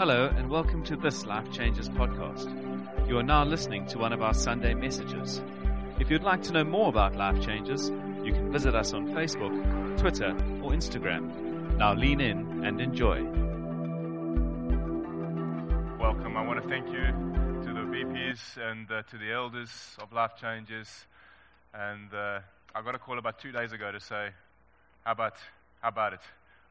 Hello, 0.00 0.32
and 0.34 0.48
welcome 0.48 0.82
to 0.84 0.96
this 0.96 1.26
Life 1.26 1.52
Changes 1.52 1.90
podcast. 1.90 2.48
You 3.06 3.18
are 3.18 3.22
now 3.22 3.44
listening 3.44 3.84
to 3.88 3.98
one 3.98 4.14
of 4.14 4.22
our 4.22 4.32
Sunday 4.32 4.72
messages. 4.72 5.42
If 5.98 6.10
you'd 6.10 6.22
like 6.22 6.42
to 6.44 6.54
know 6.54 6.64
more 6.64 6.88
about 6.88 7.16
Life 7.16 7.38
Changes, 7.42 7.90
you 8.24 8.32
can 8.32 8.50
visit 8.50 8.74
us 8.74 8.94
on 8.94 9.08
Facebook, 9.08 9.52
Twitter, 9.98 10.30
or 10.62 10.70
Instagram. 10.70 11.76
Now 11.76 11.92
lean 11.92 12.22
in 12.22 12.64
and 12.64 12.80
enjoy. 12.80 13.22
Welcome. 16.00 16.34
I 16.34 16.46
want 16.46 16.62
to 16.62 16.66
thank 16.70 16.86
you 16.86 17.02
to 17.66 17.74
the 17.74 17.84
VPs 17.92 18.56
and 18.56 18.90
uh, 18.90 19.02
to 19.02 19.18
the 19.18 19.30
elders 19.32 19.98
of 20.00 20.14
Life 20.14 20.32
Changes. 20.40 20.88
And 21.74 22.08
uh, 22.14 22.40
I 22.74 22.80
got 22.80 22.94
a 22.94 22.98
call 22.98 23.18
about 23.18 23.38
two 23.38 23.52
days 23.52 23.72
ago 23.72 23.92
to 23.92 24.00
say, 24.00 24.30
how 25.04 25.12
about, 25.12 25.34
how 25.82 25.90
about 25.90 26.14
it 26.14 26.22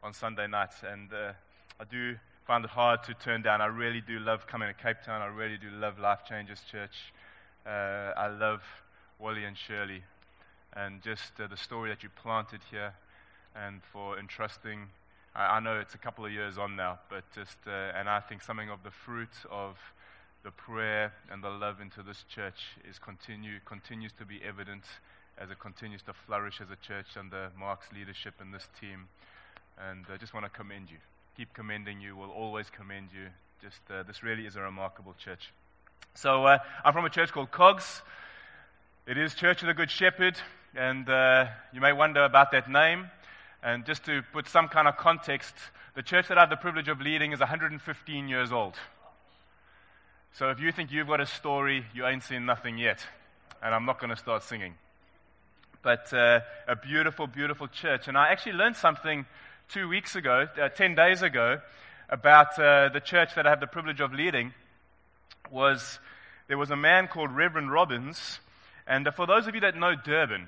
on 0.02 0.16
Sunday 0.16 0.48
night? 0.48 0.74
And 0.82 1.14
uh, 1.14 1.34
I 1.80 1.84
do 1.84 2.16
find 2.50 2.66
it 2.66 2.72
hard 2.72 3.04
to 3.04 3.14
turn 3.14 3.44
down. 3.44 3.62
I 3.62 3.68
really 3.68 4.02
do 4.02 4.18
love 4.18 4.48
coming 4.48 4.68
to 4.68 4.74
Cape 4.74 5.04
Town. 5.06 5.22
I 5.22 5.28
really 5.28 5.58
do 5.58 5.70
love 5.70 6.00
Life 6.00 6.22
Changes 6.28 6.60
Church. 6.72 7.14
Uh, 7.64 8.12
I 8.18 8.26
love 8.26 8.64
Wally 9.20 9.44
and 9.44 9.56
Shirley 9.56 10.02
and 10.74 11.00
just 11.04 11.40
uh, 11.40 11.46
the 11.46 11.56
story 11.56 11.92
that 11.92 12.02
you 12.02 12.10
planted 12.10 12.62
here 12.72 12.96
and 13.56 13.82
for 13.94 14.18
entrusting. 14.18 14.88
I, 15.36 15.58
I, 15.58 15.60
know 15.60 15.80
it's 15.80 15.94
a 15.94 16.00
couple 16.00 16.26
of 16.26 16.32
years 16.32 16.58
on 16.58 16.76
now, 16.76 16.98
but 17.08 17.24
just, 17.36 17.58
uh, 17.68 17.94
and 17.96 18.10
I 18.10 18.20
think 18.20 18.42
something 18.42 18.72
of 18.72 18.82
the 18.82 18.90
fruit 18.90 19.46
of 19.52 19.78
the 20.44 20.50
prayer 20.50 21.14
and 21.32 21.44
the 21.44 21.52
love 21.52 21.80
into 21.80 22.02
this 22.02 22.26
church 22.34 22.80
is 22.90 22.98
continue, 22.98 23.60
continues 23.64 24.14
to 24.14 24.26
be 24.26 24.42
evident 24.44 24.86
as 25.38 25.52
it 25.52 25.60
continues 25.60 26.02
to 26.02 26.14
flourish 26.14 26.62
as 26.62 26.72
a 26.72 26.78
church 26.78 27.16
under 27.16 27.52
Mark's 27.60 27.94
leadership 27.94 28.34
and 28.42 28.52
this 28.52 28.68
team. 28.82 29.08
And 29.78 30.06
I 30.12 30.18
just 30.18 30.34
want 30.34 30.48
to 30.48 30.50
commend 30.50 30.90
you 30.90 30.98
keep 31.40 31.54
commending 31.54 32.02
you, 32.02 32.18
will 32.18 32.32
always 32.32 32.70
commend 32.70 33.08
you. 33.14 33.26
Just 33.62 33.80
uh, 33.90 34.04
this 34.04 34.24
really 34.24 34.46
is 34.46 34.58
a 34.58 34.62
remarkable 34.62 35.16
church. 35.24 35.54
So 36.14 36.46
uh, 36.46 36.58
I'm 36.84 36.92
from 36.92 37.06
a 37.06 37.10
church 37.10 37.32
called 37.32 37.50
Cogs. 37.50 38.02
It 39.08 39.18
is 39.18 39.34
Church 39.36 39.62
of 39.62 39.68
the 39.68 39.74
Good 39.74 39.90
Shepherd, 39.90 40.38
and 40.76 41.10
uh, 41.10 41.46
you 41.72 41.80
may 41.80 41.94
wonder 41.94 42.26
about 42.26 42.52
that 42.52 42.70
name. 42.70 43.10
And 43.64 43.86
just 43.86 44.04
to 44.04 44.22
put 44.34 44.50
some 44.50 44.68
kind 44.68 44.86
of 44.86 44.98
context, 44.98 45.56
the 45.96 46.04
church 46.04 46.28
that 46.28 46.38
I 46.38 46.42
have 46.42 46.50
the 46.50 46.58
privilege 46.58 46.90
of 46.90 47.00
leading 47.00 47.32
is 47.32 47.40
115 47.40 48.28
years 48.28 48.52
old. 48.52 48.76
So 50.34 50.50
if 50.50 50.60
you 50.60 50.74
think 50.74 50.92
you've 50.92 51.08
got 51.08 51.22
a 51.22 51.26
story, 51.26 51.86
you 51.94 52.06
ain't 52.06 52.24
seen 52.24 52.46
nothing 52.46 52.78
yet. 52.78 53.00
And 53.64 53.74
I'm 53.74 53.86
not 53.86 54.02
going 54.02 54.10
to 54.10 54.18
start 54.18 54.44
singing. 54.44 54.74
But 55.84 56.12
uh, 56.12 56.42
a 56.68 56.76
beautiful, 56.76 57.28
beautiful 57.28 57.70
church. 57.70 58.10
And 58.10 58.18
I 58.18 58.28
actually 58.28 58.58
learned 58.58 58.76
something 58.76 59.26
two 59.70 59.88
weeks 59.88 60.16
ago, 60.16 60.48
uh, 60.60 60.70
10 60.70 60.96
days 60.96 61.22
ago, 61.22 61.62
about 62.10 62.58
uh, 62.58 62.90
the 62.90 63.00
church 63.00 63.36
that 63.36 63.46
I 63.46 63.52
have 63.52 63.60
the 63.60 63.68
privilege 63.68 64.00
of 64.00 64.12
leading 64.12 64.52
was 65.52 66.00
there 66.48 66.58
was 66.58 66.72
a 66.72 66.76
man 66.76 67.08
called 67.08 67.32
Reverend 67.32 67.72
Robbins. 67.72 68.40
And 68.88 69.08
uh, 69.08 69.12
for 69.12 69.28
those 69.28 69.46
of 69.46 69.54
you 69.54 69.62
that 69.62 69.78
know 69.78 69.94
Durban, 69.94 70.48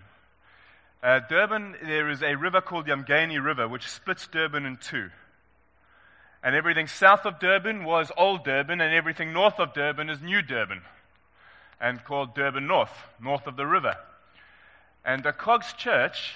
uh, 1.03 1.19
Durban, 1.29 1.75
there 1.83 2.09
is 2.09 2.23
a 2.23 2.33
river 2.33 2.61
called 2.61 2.87
the 2.87 2.93
Umgeni 2.93 3.43
River, 3.43 3.67
which 3.67 3.87
splits 3.87 4.25
Durban 4.25 4.65
in 4.65 4.77
two. 4.77 5.11
And 6.43 6.55
everything 6.55 6.87
south 6.87 7.27
of 7.27 7.39
Durban 7.39 7.83
was 7.83 8.11
Old 8.17 8.43
Durban, 8.43 8.81
and 8.81 8.91
everything 8.91 9.33
north 9.33 9.59
of 9.59 9.75
Durban 9.75 10.09
is 10.09 10.19
New 10.19 10.41
Durban, 10.41 10.81
and 11.79 12.03
called 12.03 12.33
Durban 12.33 12.65
North, 12.65 12.93
north 13.21 13.45
of 13.45 13.55
the 13.55 13.67
river. 13.67 13.97
And 15.05 15.23
the 15.23 15.31
Cogs 15.31 15.73
Church, 15.73 16.33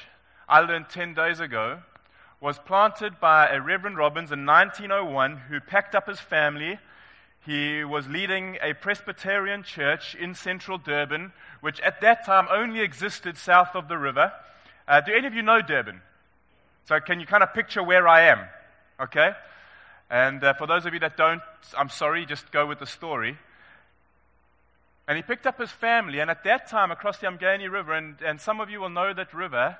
I 0.47 0.59
learned 0.59 0.89
10 0.89 1.15
days 1.15 1.39
ago, 1.39 1.79
was 2.45 2.59
planted 2.59 3.19
by 3.19 3.47
a 3.47 3.59
Reverend 3.59 3.97
Robbins 3.97 4.31
in 4.31 4.45
1901 4.45 5.35
who 5.49 5.59
packed 5.59 5.95
up 5.95 6.07
his 6.07 6.19
family. 6.19 6.77
He 7.43 7.83
was 7.83 8.07
leading 8.07 8.59
a 8.61 8.73
Presbyterian 8.73 9.63
church 9.63 10.13
in 10.13 10.35
central 10.35 10.77
Durban, 10.77 11.33
which 11.61 11.79
at 11.79 12.01
that 12.01 12.23
time 12.23 12.45
only 12.51 12.81
existed 12.81 13.35
south 13.35 13.69
of 13.73 13.87
the 13.87 13.97
river. 13.97 14.31
Uh, 14.87 15.01
do 15.01 15.11
any 15.11 15.25
of 15.25 15.33
you 15.33 15.41
know 15.41 15.59
Durban? 15.59 16.03
So, 16.87 16.99
can 16.99 17.19
you 17.19 17.25
kind 17.25 17.41
of 17.41 17.51
picture 17.51 17.81
where 17.81 18.07
I 18.07 18.27
am? 18.27 18.41
Okay? 18.99 19.31
And 20.11 20.43
uh, 20.43 20.53
for 20.53 20.67
those 20.67 20.85
of 20.85 20.93
you 20.93 20.99
that 20.99 21.17
don't, 21.17 21.41
I'm 21.75 21.89
sorry, 21.89 22.27
just 22.27 22.51
go 22.51 22.67
with 22.67 22.77
the 22.77 22.85
story. 22.85 23.39
And 25.07 25.17
he 25.17 25.23
picked 25.23 25.47
up 25.47 25.59
his 25.59 25.71
family, 25.71 26.19
and 26.19 26.29
at 26.29 26.43
that 26.43 26.69
time, 26.69 26.91
across 26.91 27.17
the 27.17 27.25
Umgeni 27.25 27.71
River, 27.71 27.93
and, 27.93 28.21
and 28.21 28.39
some 28.39 28.61
of 28.61 28.69
you 28.69 28.81
will 28.81 28.91
know 28.91 29.15
that 29.15 29.33
river, 29.33 29.79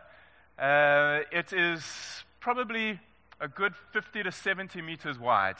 uh, 0.57 1.19
it 1.31 1.53
is 1.53 2.23
probably 2.45 2.99
a 3.41 3.47
good 3.47 3.73
50 3.91 4.21
to 4.21 4.31
70 4.31 4.79
meters 4.83 5.17
wide. 5.17 5.55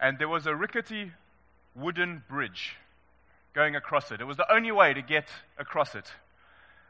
And 0.00 0.18
there 0.18 0.26
was 0.26 0.46
a 0.46 0.56
rickety 0.56 1.12
wooden 1.76 2.22
bridge 2.30 2.76
going 3.52 3.76
across 3.76 4.10
it. 4.10 4.22
It 4.22 4.24
was 4.24 4.38
the 4.38 4.50
only 4.50 4.72
way 4.72 4.94
to 4.94 5.02
get 5.02 5.28
across 5.58 5.94
it. 5.94 6.10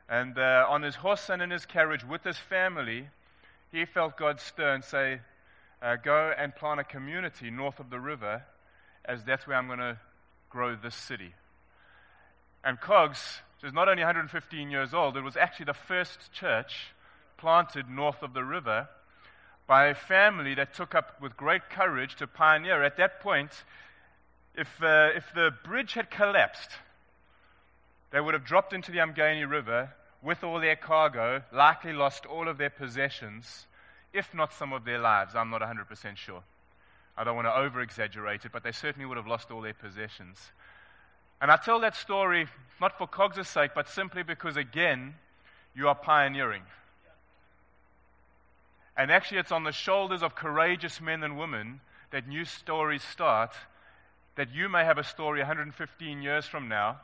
And 0.09 0.39
uh, 0.39 0.67
on 0.69 0.83
his 0.83 0.95
horse 0.95 1.29
and 1.29 1.43
in 1.43 1.51
his 1.51 1.67
carriage 1.67 2.05
with 2.05 2.23
his 2.23 2.37
family, 2.39 3.09
he 3.73 3.85
felt 3.87 4.17
God 4.17 4.39
stir 4.39 4.73
and 4.73 4.85
say, 4.85 5.19
uh, 5.83 5.97
Go 5.97 6.33
and 6.39 6.55
plant 6.55 6.79
a 6.79 6.85
community 6.85 7.51
north 7.51 7.81
of 7.81 7.91
the 7.91 7.99
river, 7.99 8.45
as 9.05 9.25
that's 9.25 9.49
where 9.49 9.57
I'm 9.57 9.67
going 9.67 9.81
to 9.81 9.99
grow 10.49 10.77
this 10.77 10.95
city. 10.95 11.35
And 12.63 12.81
Cogs, 12.81 13.41
which 13.57 13.69
is 13.69 13.75
not 13.75 13.89
only 13.89 14.05
115 14.05 14.71
years 14.71 14.95
old, 14.95 15.17
it 15.17 15.23
was 15.23 15.37
actually 15.37 15.67
the 15.67 15.75
first 15.75 16.31
church 16.33 16.94
planted 17.45 17.91
north 17.91 18.23
of 18.23 18.33
the 18.33 18.43
river 18.43 18.89
by 19.67 19.89
a 19.89 19.95
family 19.95 20.55
that 20.55 20.73
took 20.73 20.95
up 20.95 21.21
with 21.21 21.37
great 21.37 21.69
courage 21.69 22.17
to 22.17 22.27
pioneer. 22.27 22.83
At 22.83 22.97
that 22.97 23.21
point, 23.21 23.51
if, 24.57 24.83
uh, 24.83 25.11
if 25.15 25.27
the 25.35 25.51
bridge 25.63 25.93
had 25.93 26.11
collapsed, 26.11 26.71
they 28.13 28.19
would 28.19 28.33
have 28.33 28.47
dropped 28.47 28.73
into 28.73 28.91
the 28.91 28.97
Umgeni 28.97 29.47
River 29.47 29.93
with 30.23 30.43
all 30.43 30.59
their 30.59 30.75
cargo, 30.75 31.43
likely 31.53 31.93
lost 31.93 32.25
all 32.25 32.49
of 32.49 32.57
their 32.57 32.71
possessions, 32.71 33.67
if 34.15 34.33
not 34.33 34.55
some 34.55 34.73
of 34.73 34.87
their 34.87 34.99
lives. 34.99 35.35
I'm 35.35 35.51
not 35.51 35.61
100% 35.61 36.17
sure. 36.17 36.43
I 37.15 37.25
don't 37.25 37.37
want 37.37 37.47
to 37.47 37.55
over 37.55 37.83
exaggerate 37.83 38.47
it, 38.47 38.53
but 38.53 38.63
they 38.63 38.73
certainly 38.73 39.05
would 39.05 39.19
have 39.19 39.27
lost 39.27 39.51
all 39.51 39.61
their 39.61 39.75
possessions. 39.75 40.39
And 41.43 41.51
I 41.51 41.59
tell 41.59 41.79
that 41.81 41.95
story 41.95 42.47
not 42.81 42.97
for 42.97 43.07
Cogs' 43.07 43.47
sake, 43.49 43.73
but 43.75 43.91
simply 43.91 44.23
because, 44.23 44.57
again, 44.57 45.17
you 45.75 45.89
are 45.89 45.95
pioneering. 45.95 46.63
And 48.97 49.11
actually, 49.11 49.39
it's 49.39 49.53
on 49.53 49.65
the 49.65 49.73
shoulders 49.73 50.23
of 50.23 50.35
courageous 50.35 51.01
men 51.01 51.23
and 51.23 51.39
women 51.39 51.81
that 52.11 52.29
new 52.29 52.45
stories 52.45 53.03
start. 53.03 53.53
That 54.37 54.53
you 54.53 54.69
may 54.69 54.85
have 54.85 54.99
a 54.99 55.05
story 55.05 55.41
115 55.41 56.23
years 56.23 56.47
from 56.47 56.69
now 56.69 56.99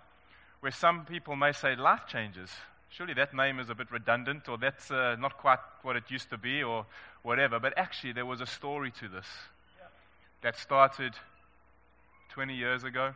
where 0.60 0.72
some 0.72 1.04
people 1.04 1.36
may 1.36 1.52
say, 1.52 1.74
Life 1.74 2.06
changes. 2.06 2.50
Surely 2.90 3.14
that 3.14 3.34
name 3.34 3.58
is 3.60 3.70
a 3.70 3.74
bit 3.74 3.90
redundant, 3.90 4.48
or 4.48 4.58
that's 4.58 4.90
uh, 4.90 5.16
not 5.18 5.38
quite 5.38 5.60
what 5.82 5.96
it 5.96 6.04
used 6.08 6.28
to 6.30 6.38
be, 6.38 6.62
or 6.62 6.86
whatever. 7.22 7.58
But 7.58 7.74
actually, 7.76 8.12
there 8.12 8.26
was 8.26 8.40
a 8.40 8.46
story 8.46 8.90
to 9.00 9.08
this 9.08 9.26
that 10.42 10.58
started 10.58 11.14
20 12.30 12.54
years 12.54 12.84
ago, 12.84 13.14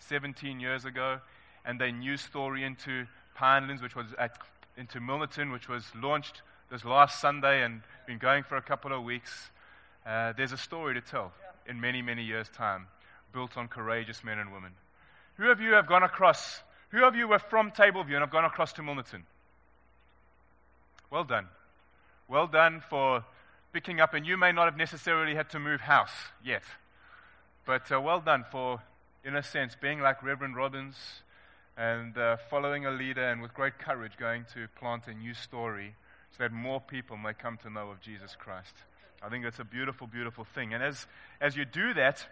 17 0.00 0.60
years 0.60 0.84
ago, 0.84 1.20
and 1.64 1.80
a 1.80 1.92
new 1.92 2.16
story 2.16 2.64
into 2.64 3.06
Pinelands, 3.36 3.82
which 3.82 3.94
was 3.94 4.06
at, 4.18 4.36
into 4.76 4.98
Milnerton, 4.98 5.52
which 5.52 5.68
was 5.68 5.84
launched 5.94 6.42
this 6.70 6.84
last 6.84 7.20
Sunday 7.20 7.62
and 7.62 7.82
been 8.06 8.18
going 8.18 8.42
for 8.42 8.56
a 8.56 8.62
couple 8.62 8.92
of 8.92 9.04
weeks. 9.04 9.50
Uh, 10.06 10.32
there's 10.36 10.52
a 10.52 10.56
story 10.56 10.94
to 10.94 11.00
tell 11.00 11.32
in 11.66 11.80
many, 11.80 12.02
many 12.02 12.22
years' 12.22 12.48
time, 12.48 12.86
built 13.32 13.56
on 13.56 13.68
courageous 13.68 14.24
men 14.24 14.38
and 14.38 14.52
women. 14.52 14.72
Who 15.36 15.50
of 15.50 15.60
you 15.60 15.72
have 15.72 15.86
gone 15.86 16.02
across? 16.02 16.62
Who 16.90 17.04
of 17.04 17.16
you 17.16 17.28
were 17.28 17.38
from 17.38 17.70
Tableview 17.70 18.14
and 18.14 18.20
have 18.20 18.30
gone 18.30 18.44
across 18.44 18.72
to 18.74 18.82
Milnerton? 18.82 19.22
Well 21.10 21.24
done. 21.24 21.48
Well 22.28 22.46
done 22.46 22.82
for 22.88 23.24
picking 23.72 24.00
up, 24.00 24.14
and 24.14 24.26
you 24.26 24.36
may 24.36 24.52
not 24.52 24.64
have 24.66 24.76
necessarily 24.76 25.34
had 25.34 25.50
to 25.50 25.58
move 25.58 25.80
house 25.82 26.14
yet, 26.44 26.62
but 27.66 27.90
uh, 27.92 28.00
well 28.00 28.20
done 28.20 28.44
for, 28.50 28.80
in 29.24 29.36
a 29.36 29.42
sense, 29.42 29.76
being 29.80 30.00
like 30.00 30.22
Reverend 30.22 30.56
Robbins 30.56 30.96
and 31.76 32.16
uh, 32.16 32.36
following 32.48 32.86
a 32.86 32.90
leader 32.90 33.24
and 33.24 33.42
with 33.42 33.52
great 33.52 33.78
courage 33.78 34.12
going 34.16 34.46
to 34.54 34.68
plant 34.78 35.08
a 35.08 35.14
new 35.14 35.34
story 35.34 35.94
so 36.36 36.42
that 36.42 36.52
more 36.52 36.80
people 36.80 37.16
may 37.16 37.32
come 37.32 37.58
to 37.58 37.70
know 37.70 37.90
of 37.90 38.00
Jesus 38.00 38.36
Christ. 38.36 38.74
I 39.22 39.28
think 39.28 39.44
that's 39.44 39.60
a 39.60 39.64
beautiful, 39.64 40.06
beautiful 40.06 40.44
thing. 40.54 40.74
And 40.74 40.82
as, 40.82 41.06
as 41.40 41.56
you 41.56 41.64
do 41.64 41.94
that, 41.94 42.26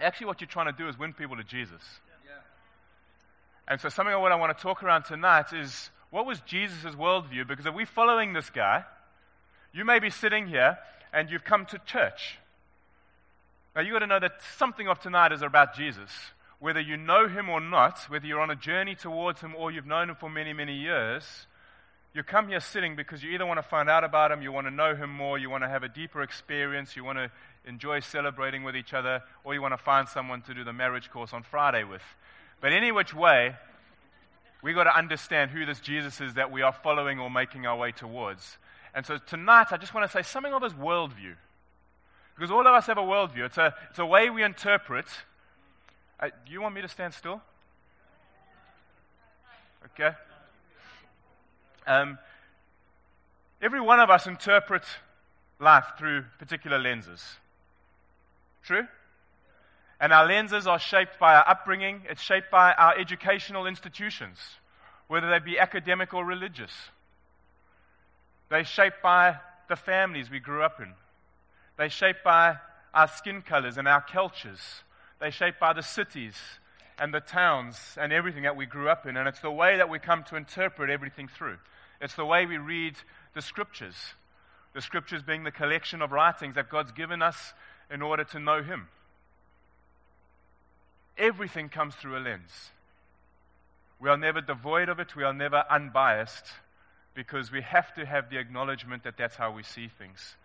actually 0.00 0.26
what 0.26 0.40
you're 0.40 0.48
trying 0.48 0.66
to 0.66 0.76
do 0.76 0.88
is 0.88 0.98
win 0.98 1.12
people 1.12 1.36
to 1.36 1.44
Jesus. 1.44 1.80
Yeah. 2.26 2.32
And 3.68 3.80
so 3.80 3.88
something 3.88 4.14
of 4.14 4.20
what 4.20 4.32
I 4.32 4.36
want 4.36 4.56
to 4.56 4.62
talk 4.62 4.82
around 4.82 5.04
tonight 5.04 5.52
is 5.52 5.90
what 6.10 6.26
was 6.26 6.40
Jesus' 6.40 6.94
worldview? 6.94 7.46
Because 7.46 7.64
if 7.64 7.74
we're 7.74 7.86
following 7.86 8.32
this 8.32 8.50
guy, 8.50 8.84
you 9.72 9.84
may 9.84 10.00
be 10.00 10.10
sitting 10.10 10.48
here 10.48 10.78
and 11.12 11.30
you've 11.30 11.44
come 11.44 11.64
to 11.66 11.78
church. 11.86 12.38
Now 13.74 13.82
you've 13.82 13.94
got 13.94 14.00
to 14.00 14.06
know 14.06 14.20
that 14.20 14.32
something 14.58 14.88
of 14.88 15.00
tonight 15.00 15.32
is 15.32 15.42
about 15.42 15.74
Jesus. 15.74 16.10
Whether 16.58 16.80
you 16.80 16.96
know 16.96 17.28
him 17.28 17.48
or 17.48 17.60
not, 17.60 17.98
whether 18.08 18.26
you're 18.26 18.40
on 18.40 18.50
a 18.50 18.56
journey 18.56 18.94
towards 18.94 19.40
him 19.40 19.54
or 19.56 19.70
you've 19.70 19.86
known 19.86 20.10
him 20.10 20.16
for 20.16 20.28
many, 20.28 20.52
many 20.52 20.74
years, 20.74 21.46
you 22.14 22.22
come 22.22 22.48
here 22.48 22.60
sitting 22.60 22.94
because 22.94 23.22
you 23.22 23.30
either 23.30 23.46
want 23.46 23.58
to 23.58 23.62
find 23.62 23.88
out 23.88 24.04
about 24.04 24.32
him, 24.32 24.42
you 24.42 24.52
want 24.52 24.66
to 24.66 24.70
know 24.70 24.94
him 24.94 25.10
more, 25.10 25.38
you 25.38 25.48
want 25.48 25.64
to 25.64 25.68
have 25.68 25.82
a 25.82 25.88
deeper 25.88 26.22
experience, 26.22 26.94
you 26.94 27.04
want 27.04 27.18
to 27.18 27.30
enjoy 27.64 28.00
celebrating 28.00 28.64
with 28.64 28.76
each 28.76 28.92
other, 28.92 29.22
or 29.44 29.54
you 29.54 29.62
want 29.62 29.72
to 29.72 29.82
find 29.82 30.08
someone 30.08 30.42
to 30.42 30.54
do 30.54 30.62
the 30.64 30.72
marriage 30.72 31.10
course 31.10 31.32
on 31.32 31.42
Friday 31.42 31.84
with. 31.84 32.02
But 32.60 32.72
any 32.72 32.92
which 32.92 33.14
way, 33.14 33.56
we've 34.62 34.74
got 34.74 34.84
to 34.84 34.96
understand 34.96 35.50
who 35.50 35.64
this 35.64 35.80
Jesus 35.80 36.20
is 36.20 36.34
that 36.34 36.52
we 36.52 36.62
are 36.62 36.72
following 36.72 37.18
or 37.18 37.30
making 37.30 37.66
our 37.66 37.76
way 37.76 37.92
towards. 37.92 38.58
And 38.94 39.06
so 39.06 39.16
tonight, 39.16 39.68
I 39.70 39.78
just 39.78 39.94
want 39.94 40.10
to 40.10 40.12
say 40.12 40.22
something 40.22 40.52
of 40.52 40.62
his 40.62 40.74
worldview. 40.74 41.34
Because 42.34 42.50
all 42.50 42.66
of 42.66 42.74
us 42.74 42.86
have 42.86 42.98
a 42.98 43.02
worldview, 43.02 43.46
it's 43.46 43.58
a, 43.58 43.74
it's 43.90 43.98
a 43.98 44.06
way 44.06 44.28
we 44.28 44.42
interpret. 44.42 45.06
Uh, 46.20 46.28
do 46.46 46.52
you 46.52 46.60
want 46.60 46.74
me 46.74 46.82
to 46.82 46.88
stand 46.88 47.14
still? 47.14 47.40
Okay. 49.86 50.14
Um, 51.86 52.18
every 53.60 53.80
one 53.80 54.00
of 54.00 54.10
us 54.10 54.26
interprets 54.26 54.88
life 55.58 55.84
through 55.98 56.24
particular 56.38 56.78
lenses. 56.78 57.22
True? 58.64 58.86
And 60.00 60.12
our 60.12 60.26
lenses 60.26 60.66
are 60.66 60.78
shaped 60.78 61.18
by 61.18 61.34
our 61.36 61.48
upbringing, 61.48 62.02
it's 62.08 62.22
shaped 62.22 62.50
by 62.50 62.72
our 62.72 62.98
educational 62.98 63.66
institutions, 63.66 64.38
whether 65.06 65.30
they 65.30 65.38
be 65.38 65.58
academic 65.58 66.12
or 66.12 66.24
religious. 66.24 66.72
They're 68.48 68.64
shaped 68.64 69.00
by 69.02 69.36
the 69.68 69.76
families 69.76 70.30
we 70.30 70.40
grew 70.40 70.62
up 70.62 70.80
in. 70.80 70.92
They're 71.78 71.88
shaped 71.88 72.24
by 72.24 72.56
our 72.92 73.08
skin 73.08 73.42
colors 73.42 73.78
and 73.78 73.88
our 73.88 74.02
cultures. 74.02 74.82
They're 75.20 75.30
shaped 75.30 75.60
by 75.60 75.72
the 75.72 75.82
cities 75.82 76.34
and 77.02 77.12
the 77.12 77.18
towns 77.18 77.98
and 78.00 78.12
everything 78.12 78.44
that 78.44 78.54
we 78.54 78.64
grew 78.64 78.88
up 78.88 79.06
in. 79.06 79.16
And 79.16 79.26
it's 79.26 79.40
the 79.40 79.50
way 79.50 79.78
that 79.78 79.88
we 79.88 79.98
come 79.98 80.22
to 80.28 80.36
interpret 80.36 80.88
everything 80.88 81.26
through. 81.26 81.58
It's 82.00 82.14
the 82.14 82.24
way 82.24 82.46
we 82.46 82.58
read 82.58 82.94
the 83.34 83.42
scriptures. 83.42 83.96
The 84.72 84.80
scriptures 84.80 85.20
being 85.20 85.42
the 85.42 85.50
collection 85.50 86.00
of 86.00 86.12
writings 86.12 86.54
that 86.54 86.70
God's 86.70 86.92
given 86.92 87.20
us 87.20 87.54
in 87.90 88.02
order 88.02 88.22
to 88.22 88.38
know 88.38 88.62
Him. 88.62 88.86
Everything 91.18 91.68
comes 91.68 91.96
through 91.96 92.16
a 92.16 92.20
lens. 92.20 92.70
We 93.98 94.08
are 94.08 94.16
never 94.16 94.40
devoid 94.40 94.88
of 94.88 95.00
it, 95.00 95.16
we 95.16 95.24
are 95.24 95.34
never 95.34 95.64
unbiased 95.68 96.46
because 97.14 97.50
we 97.50 97.62
have 97.62 97.92
to 97.94 98.06
have 98.06 98.30
the 98.30 98.38
acknowledgement 98.38 99.02
that 99.02 99.16
that's 99.16 99.34
how 99.34 99.50
we 99.50 99.64
see 99.64 99.88
things. 99.88 100.36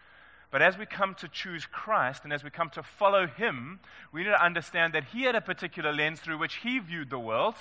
But 0.50 0.62
as 0.62 0.78
we 0.78 0.86
come 0.86 1.14
to 1.16 1.28
choose 1.28 1.66
Christ 1.66 2.24
and 2.24 2.32
as 2.32 2.44
we 2.44 2.50
come 2.50 2.70
to 2.72 2.84
follow 2.84 3.28
Him, 3.28 3.80
we 4.12 4.24
need 4.24 4.30
to 4.30 4.44
understand 4.44 4.94
that 4.94 5.06
He 5.06 5.24
had 5.24 5.36
a 5.36 5.42
particular 5.42 5.92
lens 5.92 6.20
through 6.20 6.38
which 6.38 6.56
He 6.58 6.80
viewed 6.80 7.10
the 7.10 7.20
world 7.20 7.56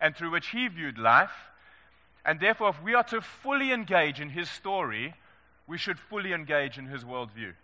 and 0.00 0.14
through 0.14 0.30
which 0.30 0.48
He 0.48 0.68
viewed 0.68 0.98
life. 0.98 1.32
And 2.24 2.38
therefore, 2.38 2.70
if 2.70 2.82
we 2.82 2.94
are 2.94 3.02
to 3.04 3.20
fully 3.20 3.72
engage 3.72 4.20
in 4.20 4.30
His 4.30 4.48
story, 4.48 5.14
we 5.66 5.78
should 5.78 5.98
fully 5.98 6.32
engage 6.32 6.78
in 6.78 6.86
His 6.86 7.02
worldview. 7.02 7.54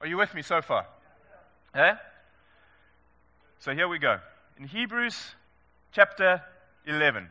Are 0.00 0.06
you 0.06 0.16
with 0.16 0.34
me 0.34 0.42
so 0.42 0.62
far? 0.62 0.86
Eh? 1.74 1.94
So 3.58 3.72
here 3.72 3.88
we 3.88 3.98
go. 3.98 4.18
In 4.58 4.64
Hebrews 4.64 5.34
chapter 5.92 6.42
11. 6.86 7.28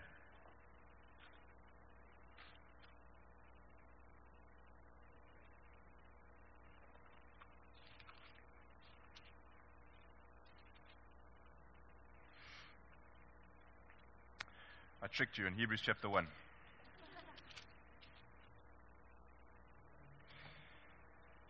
I 15.01 15.01
tricked 15.12 15.38
you 15.38 15.46
in 15.46 15.54
Hebrews 15.54 15.82
chapter 15.86 16.08
1. 16.08 16.26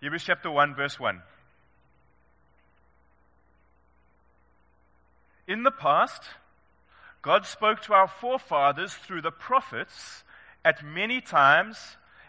Hebrews 0.02 0.24
chapter 0.24 0.50
1, 0.50 0.74
verse 0.74 1.00
1. 1.00 1.22
In 5.48 5.62
the 5.62 5.70
past, 5.70 6.24
God 7.22 7.46
spoke 7.46 7.82
to 7.84 7.94
our 7.94 8.08
forefathers 8.08 8.96
through 8.96 9.22
the 9.22 9.32
prophets 9.32 10.24
at 10.66 10.84
many 10.84 11.22
times 11.22 11.78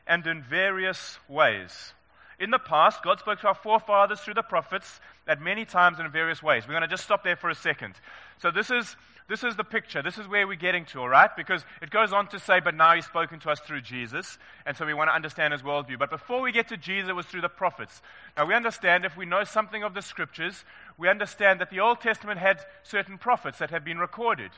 and 0.06 0.26
in 0.26 0.42
various 0.42 1.18
ways. 1.28 1.94
In 2.38 2.50
the 2.50 2.58
past, 2.58 3.02
God 3.02 3.20
spoke 3.20 3.40
to 3.40 3.48
our 3.48 3.54
forefathers 3.54 4.20
through 4.20 4.34
the 4.34 4.42
prophets 4.42 5.00
at 5.26 5.40
many 5.40 5.64
times 5.64 5.98
and 5.98 6.06
in 6.06 6.12
various 6.12 6.42
ways. 6.42 6.64
We're 6.66 6.74
going 6.74 6.82
to 6.82 6.88
just 6.88 7.04
stop 7.04 7.24
there 7.24 7.36
for 7.36 7.48
a 7.48 7.54
second. 7.54 7.94
So, 8.38 8.50
this 8.50 8.70
is 8.70 8.96
this 9.28 9.44
is 9.44 9.56
the 9.56 9.64
picture. 9.64 10.02
This 10.02 10.18
is 10.18 10.28
where 10.28 10.46
we're 10.46 10.56
getting 10.56 10.84
to, 10.86 11.00
all 11.00 11.08
right? 11.08 11.30
Because 11.36 11.64
it 11.80 11.90
goes 11.90 12.12
on 12.12 12.28
to 12.28 12.38
say, 12.38 12.60
but 12.60 12.74
now 12.74 12.94
he's 12.94 13.06
spoken 13.06 13.38
to 13.40 13.50
us 13.50 13.60
through 13.60 13.82
Jesus. 13.82 14.38
And 14.66 14.76
so 14.76 14.84
we 14.84 14.94
want 14.94 15.08
to 15.08 15.14
understand 15.14 15.52
his 15.52 15.62
worldview. 15.62 15.98
But 15.98 16.10
before 16.10 16.40
we 16.40 16.52
get 16.52 16.68
to 16.68 16.76
Jesus, 16.76 17.08
it 17.08 17.14
was 17.14 17.26
through 17.26 17.40
the 17.42 17.48
prophets. 17.48 18.02
Now 18.36 18.46
we 18.46 18.54
understand, 18.54 19.04
if 19.04 19.16
we 19.16 19.26
know 19.26 19.44
something 19.44 19.82
of 19.82 19.94
the 19.94 20.02
scriptures, 20.02 20.64
we 20.98 21.08
understand 21.08 21.60
that 21.60 21.70
the 21.70 21.80
Old 21.80 22.00
Testament 22.00 22.40
had 22.40 22.60
certain 22.82 23.18
prophets 23.18 23.58
that 23.58 23.70
have 23.70 23.84
been 23.84 23.98
recorded. 23.98 24.50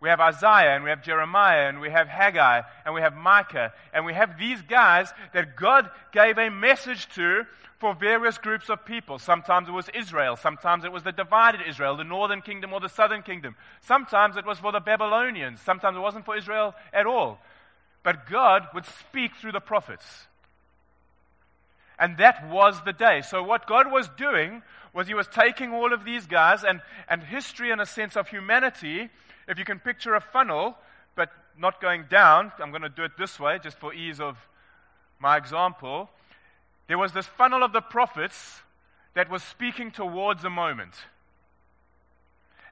We 0.00 0.08
have 0.08 0.20
Isaiah 0.20 0.76
and 0.76 0.84
we 0.84 0.90
have 0.90 1.02
Jeremiah 1.02 1.68
and 1.68 1.80
we 1.80 1.90
have 1.90 2.06
Haggai 2.06 2.62
and 2.84 2.94
we 2.94 3.00
have 3.00 3.14
Micah 3.14 3.72
and 3.92 4.06
we 4.06 4.14
have 4.14 4.38
these 4.38 4.62
guys 4.62 5.12
that 5.34 5.56
God 5.56 5.90
gave 6.12 6.38
a 6.38 6.50
message 6.50 7.08
to 7.14 7.44
for 7.78 7.94
various 7.94 8.38
groups 8.38 8.70
of 8.70 8.84
people. 8.84 9.18
Sometimes 9.18 9.68
it 9.68 9.72
was 9.72 9.88
Israel, 9.94 10.36
sometimes 10.36 10.84
it 10.84 10.92
was 10.92 11.02
the 11.02 11.12
divided 11.12 11.60
Israel, 11.66 11.96
the 11.96 12.04
northern 12.04 12.42
kingdom 12.42 12.72
or 12.72 12.80
the 12.80 12.88
southern 12.88 13.22
kingdom. 13.22 13.56
Sometimes 13.80 14.36
it 14.36 14.46
was 14.46 14.58
for 14.58 14.70
the 14.70 14.80
Babylonians, 14.80 15.60
sometimes 15.60 15.96
it 15.96 16.00
wasn't 16.00 16.24
for 16.24 16.36
Israel 16.36 16.74
at 16.92 17.06
all. 17.06 17.40
But 18.02 18.26
God 18.26 18.68
would 18.74 18.84
speak 18.86 19.34
through 19.34 19.52
the 19.52 19.60
prophets. 19.60 20.26
And 21.98 22.16
that 22.18 22.48
was 22.48 22.80
the 22.84 22.92
day. 22.92 23.22
So, 23.22 23.42
what 23.42 23.66
God 23.66 23.90
was 23.90 24.08
doing 24.16 24.62
was 24.94 25.08
He 25.08 25.14
was 25.14 25.26
taking 25.26 25.72
all 25.72 25.92
of 25.92 26.04
these 26.04 26.26
guys 26.26 26.62
and, 26.62 26.80
and 27.08 27.22
history 27.22 27.72
and 27.72 27.80
a 27.80 27.86
sense 27.86 28.16
of 28.16 28.28
humanity. 28.28 29.10
If 29.48 29.58
you 29.58 29.64
can 29.64 29.80
picture 29.80 30.14
a 30.14 30.20
funnel, 30.20 30.76
but 31.16 31.30
not 31.58 31.80
going 31.80 32.04
down, 32.08 32.52
I'm 32.60 32.70
going 32.70 32.82
to 32.82 32.88
do 32.88 33.02
it 33.02 33.12
this 33.18 33.40
way 33.40 33.58
just 33.58 33.78
for 33.78 33.92
ease 33.92 34.20
of 34.20 34.36
my 35.18 35.36
example 35.36 36.10
there 36.88 36.98
was 36.98 37.12
this 37.12 37.26
funnel 37.26 37.62
of 37.62 37.72
the 37.72 37.82
prophets 37.82 38.62
that 39.14 39.30
was 39.30 39.42
speaking 39.42 39.90
towards 39.90 40.42
a 40.42 40.50
moment. 40.50 40.94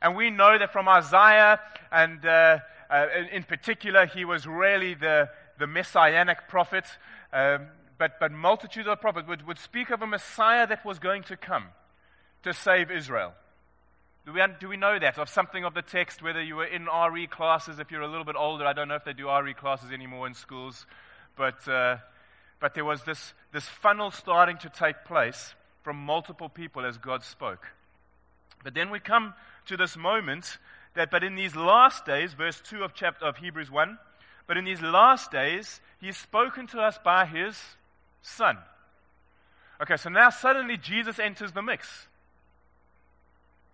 And 0.00 0.16
we 0.16 0.30
know 0.30 0.58
that 0.58 0.72
from 0.72 0.88
Isaiah, 0.88 1.60
and 1.92 2.24
uh, 2.24 2.58
uh, 2.90 3.06
in 3.30 3.42
particular, 3.44 4.06
he 4.06 4.24
was 4.24 4.46
really 4.46 4.94
the, 4.94 5.28
the 5.58 5.66
messianic 5.66 6.48
prophet. 6.48 6.84
Um, 7.32 7.66
but, 7.98 8.18
but 8.18 8.32
multitudes 8.32 8.88
of 8.88 9.00
prophets 9.00 9.28
would, 9.28 9.46
would 9.46 9.58
speak 9.58 9.90
of 9.90 10.00
a 10.02 10.06
Messiah 10.06 10.66
that 10.66 10.84
was 10.84 10.98
going 10.98 11.22
to 11.24 11.36
come 11.36 11.66
to 12.42 12.54
save 12.54 12.90
Israel. 12.90 13.34
Do 14.26 14.32
we, 14.32 14.42
do 14.60 14.68
we 14.68 14.76
know 14.76 14.98
that? 14.98 15.18
Of 15.18 15.30
something 15.30 15.64
of 15.64 15.72
the 15.72 15.82
text, 15.82 16.22
whether 16.22 16.42
you 16.42 16.56
were 16.56 16.66
in 16.66 16.86
RE 16.86 17.26
classes, 17.28 17.78
if 17.78 17.90
you're 17.90 18.02
a 18.02 18.08
little 18.08 18.24
bit 18.24 18.36
older, 18.36 18.66
I 18.66 18.72
don't 18.74 18.88
know 18.88 18.96
if 18.96 19.04
they 19.04 19.12
do 19.12 19.30
RE 19.30 19.54
classes 19.54 19.92
anymore 19.92 20.26
in 20.26 20.34
schools, 20.34 20.84
but 21.36 21.66
uh, 21.68 21.96
but 22.60 22.74
there 22.74 22.84
was 22.84 23.02
this, 23.04 23.34
this 23.52 23.64
funnel 23.64 24.10
starting 24.10 24.58
to 24.58 24.70
take 24.70 25.04
place 25.04 25.54
from 25.82 25.96
multiple 25.96 26.48
people 26.48 26.84
as 26.84 26.96
God 26.98 27.22
spoke. 27.22 27.66
But 28.64 28.74
then 28.74 28.90
we 28.90 28.98
come 28.98 29.34
to 29.66 29.76
this 29.76 29.96
moment 29.96 30.58
that, 30.94 31.10
but 31.10 31.22
in 31.22 31.36
these 31.36 31.54
last 31.54 32.06
days, 32.06 32.32
verse 32.32 32.60
2 32.68 32.82
of, 32.82 32.94
chapter, 32.94 33.26
of 33.26 33.36
Hebrews 33.36 33.70
1, 33.70 33.98
but 34.46 34.56
in 34.56 34.64
these 34.64 34.80
last 34.80 35.30
days, 35.30 35.80
he's 36.00 36.16
spoken 36.16 36.66
to 36.68 36.80
us 36.80 36.98
by 37.04 37.26
his 37.26 37.58
Son. 38.22 38.56
Okay, 39.80 39.96
so 39.96 40.08
now 40.08 40.30
suddenly 40.30 40.76
Jesus 40.76 41.18
enters 41.18 41.52
the 41.52 41.62
mix. 41.62 42.08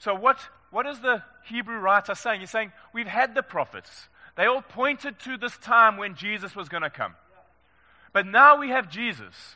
So, 0.03 0.17
what, 0.17 0.41
what 0.73 0.85
is 0.85 0.99
the 0.99 1.23
Hebrew 1.45 1.79
writer 1.79 2.17
saying? 2.17 2.41
He's 2.41 2.51
saying, 2.51 2.73
We've 2.93 3.07
had 3.07 3.37
the 3.37 3.43
prophets. 3.43 4.09
They 4.37 4.47
all 4.47 4.61
pointed 4.61 5.21
to 5.21 5.37
this 5.37 5.57
time 5.59 5.97
when 5.97 6.17
Jesus 6.17 6.57
was 6.57 6.69
going 6.69 6.83
to 6.83 6.91
come. 6.91 7.15
But 8.13 8.27
now 8.27 8.59
we 8.59 8.71
have 8.71 8.91
Jesus. 8.91 9.55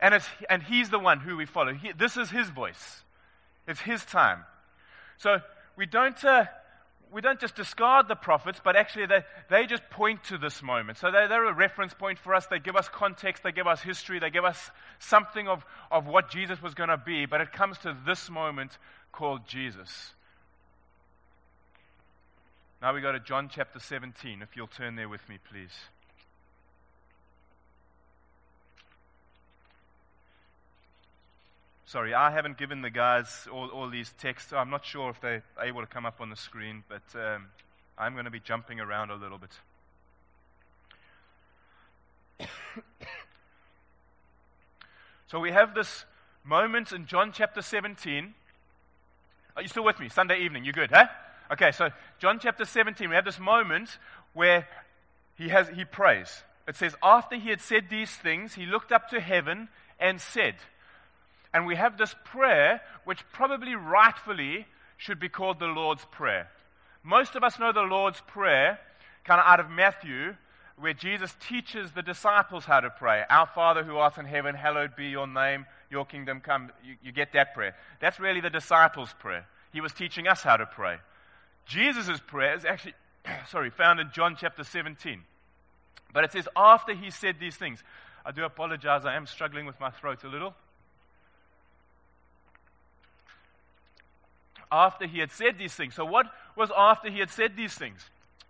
And, 0.00 0.20
and 0.50 0.62
he's 0.62 0.90
the 0.90 0.98
one 0.98 1.20
who 1.20 1.34
we 1.34 1.46
follow. 1.46 1.72
He, 1.72 1.92
this 1.92 2.18
is 2.18 2.28
his 2.28 2.50
voice. 2.50 3.04
It's 3.66 3.80
his 3.80 4.04
time. 4.04 4.44
So 5.16 5.40
we 5.76 5.86
don't, 5.86 6.22
uh, 6.22 6.44
we 7.12 7.20
don't 7.20 7.40
just 7.40 7.54
discard 7.54 8.08
the 8.08 8.16
prophets, 8.16 8.60
but 8.62 8.76
actually 8.76 9.06
they, 9.06 9.24
they 9.48 9.66
just 9.66 9.88
point 9.90 10.24
to 10.24 10.38
this 10.38 10.62
moment. 10.62 10.98
So 10.98 11.10
they, 11.10 11.26
they're 11.28 11.48
a 11.48 11.54
reference 11.54 11.94
point 11.94 12.18
for 12.18 12.34
us. 12.34 12.46
They 12.46 12.58
give 12.58 12.76
us 12.76 12.88
context, 12.88 13.42
they 13.42 13.52
give 13.52 13.66
us 13.66 13.80
history, 13.80 14.18
they 14.18 14.30
give 14.30 14.44
us 14.44 14.70
something 14.98 15.46
of, 15.48 15.64
of 15.90 16.06
what 16.06 16.30
Jesus 16.30 16.60
was 16.60 16.74
going 16.74 16.88
to 16.88 16.96
be. 16.96 17.26
But 17.26 17.40
it 17.40 17.52
comes 17.52 17.78
to 17.78 17.96
this 18.04 18.28
moment 18.28 18.78
called 19.12 19.46
Jesus. 19.46 20.14
Now 22.82 22.92
we 22.92 23.00
go 23.00 23.12
to 23.12 23.20
John 23.20 23.48
chapter 23.50 23.78
17. 23.78 24.42
If 24.42 24.56
you'll 24.56 24.66
turn 24.66 24.96
there 24.96 25.08
with 25.08 25.26
me, 25.28 25.38
please. 25.50 25.72
Sorry, 31.86 32.14
I 32.14 32.30
haven't 32.30 32.56
given 32.56 32.80
the 32.80 32.88
guys 32.88 33.46
all, 33.52 33.68
all 33.68 33.90
these 33.90 34.14
texts. 34.18 34.54
I'm 34.54 34.70
not 34.70 34.86
sure 34.86 35.10
if 35.10 35.20
they're 35.20 35.42
able 35.60 35.82
to 35.82 35.86
come 35.86 36.06
up 36.06 36.20
on 36.20 36.30
the 36.30 36.36
screen, 36.36 36.82
but 36.88 37.02
um, 37.14 37.48
I'm 37.98 38.14
going 38.14 38.24
to 38.24 38.30
be 38.30 38.40
jumping 38.40 38.80
around 38.80 39.10
a 39.10 39.16
little 39.16 39.36
bit. 39.36 39.50
so 45.26 45.38
we 45.38 45.50
have 45.50 45.74
this 45.74 46.06
moment 46.42 46.92
in 46.92 47.04
John 47.04 47.32
chapter 47.32 47.60
17. 47.60 48.32
Are 49.54 49.62
you 49.62 49.68
still 49.68 49.84
with 49.84 50.00
me? 50.00 50.08
Sunday 50.08 50.40
evening, 50.40 50.64
you 50.64 50.72
good, 50.72 50.90
huh? 50.90 51.06
Okay, 51.52 51.70
so 51.70 51.90
John 52.18 52.38
chapter 52.40 52.64
17, 52.64 53.10
we 53.10 53.14
have 53.14 53.26
this 53.26 53.38
moment 53.38 53.98
where 54.32 54.66
he, 55.36 55.50
has, 55.50 55.68
he 55.68 55.84
prays. 55.84 56.42
It 56.66 56.76
says, 56.76 56.94
After 57.02 57.36
he 57.36 57.50
had 57.50 57.60
said 57.60 57.90
these 57.90 58.10
things, 58.10 58.54
he 58.54 58.64
looked 58.64 58.90
up 58.90 59.10
to 59.10 59.20
heaven 59.20 59.68
and 60.00 60.18
said, 60.18 60.54
and 61.54 61.66
we 61.66 61.76
have 61.76 61.96
this 61.96 62.14
prayer, 62.24 62.82
which 63.04 63.24
probably 63.32 63.76
rightfully 63.76 64.66
should 64.96 65.20
be 65.20 65.28
called 65.28 65.60
the 65.60 65.66
Lord's 65.66 66.04
Prayer. 66.10 66.48
Most 67.04 67.36
of 67.36 67.44
us 67.44 67.60
know 67.60 67.72
the 67.72 67.82
Lord's 67.82 68.20
Prayer, 68.26 68.80
kind 69.24 69.40
of 69.40 69.46
out 69.46 69.60
of 69.60 69.70
Matthew, 69.70 70.34
where 70.76 70.92
Jesus 70.92 71.32
teaches 71.46 71.92
the 71.92 72.02
disciples 72.02 72.64
how 72.64 72.80
to 72.80 72.90
pray. 72.90 73.22
Our 73.30 73.46
Father 73.46 73.84
who 73.84 73.96
art 73.96 74.18
in 74.18 74.26
heaven, 74.26 74.56
hallowed 74.56 74.96
be 74.96 75.06
your 75.06 75.28
name, 75.28 75.66
your 75.90 76.04
kingdom 76.04 76.40
come. 76.40 76.72
You, 76.84 76.96
you 77.00 77.12
get 77.12 77.32
that 77.34 77.54
prayer. 77.54 77.76
That's 78.00 78.18
really 78.18 78.40
the 78.40 78.50
disciples' 78.50 79.14
prayer. 79.20 79.46
He 79.72 79.80
was 79.80 79.92
teaching 79.92 80.26
us 80.26 80.42
how 80.42 80.56
to 80.56 80.66
pray. 80.66 80.96
Jesus' 81.66 82.20
prayer 82.26 82.56
is 82.56 82.64
actually, 82.64 82.94
sorry, 83.48 83.70
found 83.70 84.00
in 84.00 84.10
John 84.12 84.36
chapter 84.36 84.64
17. 84.64 85.22
But 86.12 86.24
it 86.24 86.32
says, 86.32 86.48
after 86.56 86.94
he 86.94 87.10
said 87.10 87.36
these 87.38 87.56
things. 87.56 87.82
I 88.26 88.32
do 88.32 88.44
apologize, 88.44 89.04
I 89.04 89.14
am 89.14 89.26
struggling 89.26 89.66
with 89.66 89.78
my 89.78 89.90
throat 89.90 90.24
a 90.24 90.28
little. 90.28 90.54
After 94.74 95.06
he 95.06 95.20
had 95.20 95.30
said 95.30 95.56
these 95.56 95.72
things. 95.72 95.94
So, 95.94 96.04
what 96.04 96.26
was 96.56 96.68
after 96.76 97.08
he 97.08 97.20
had 97.20 97.30
said 97.30 97.56
these 97.56 97.74
things? 97.74 98.00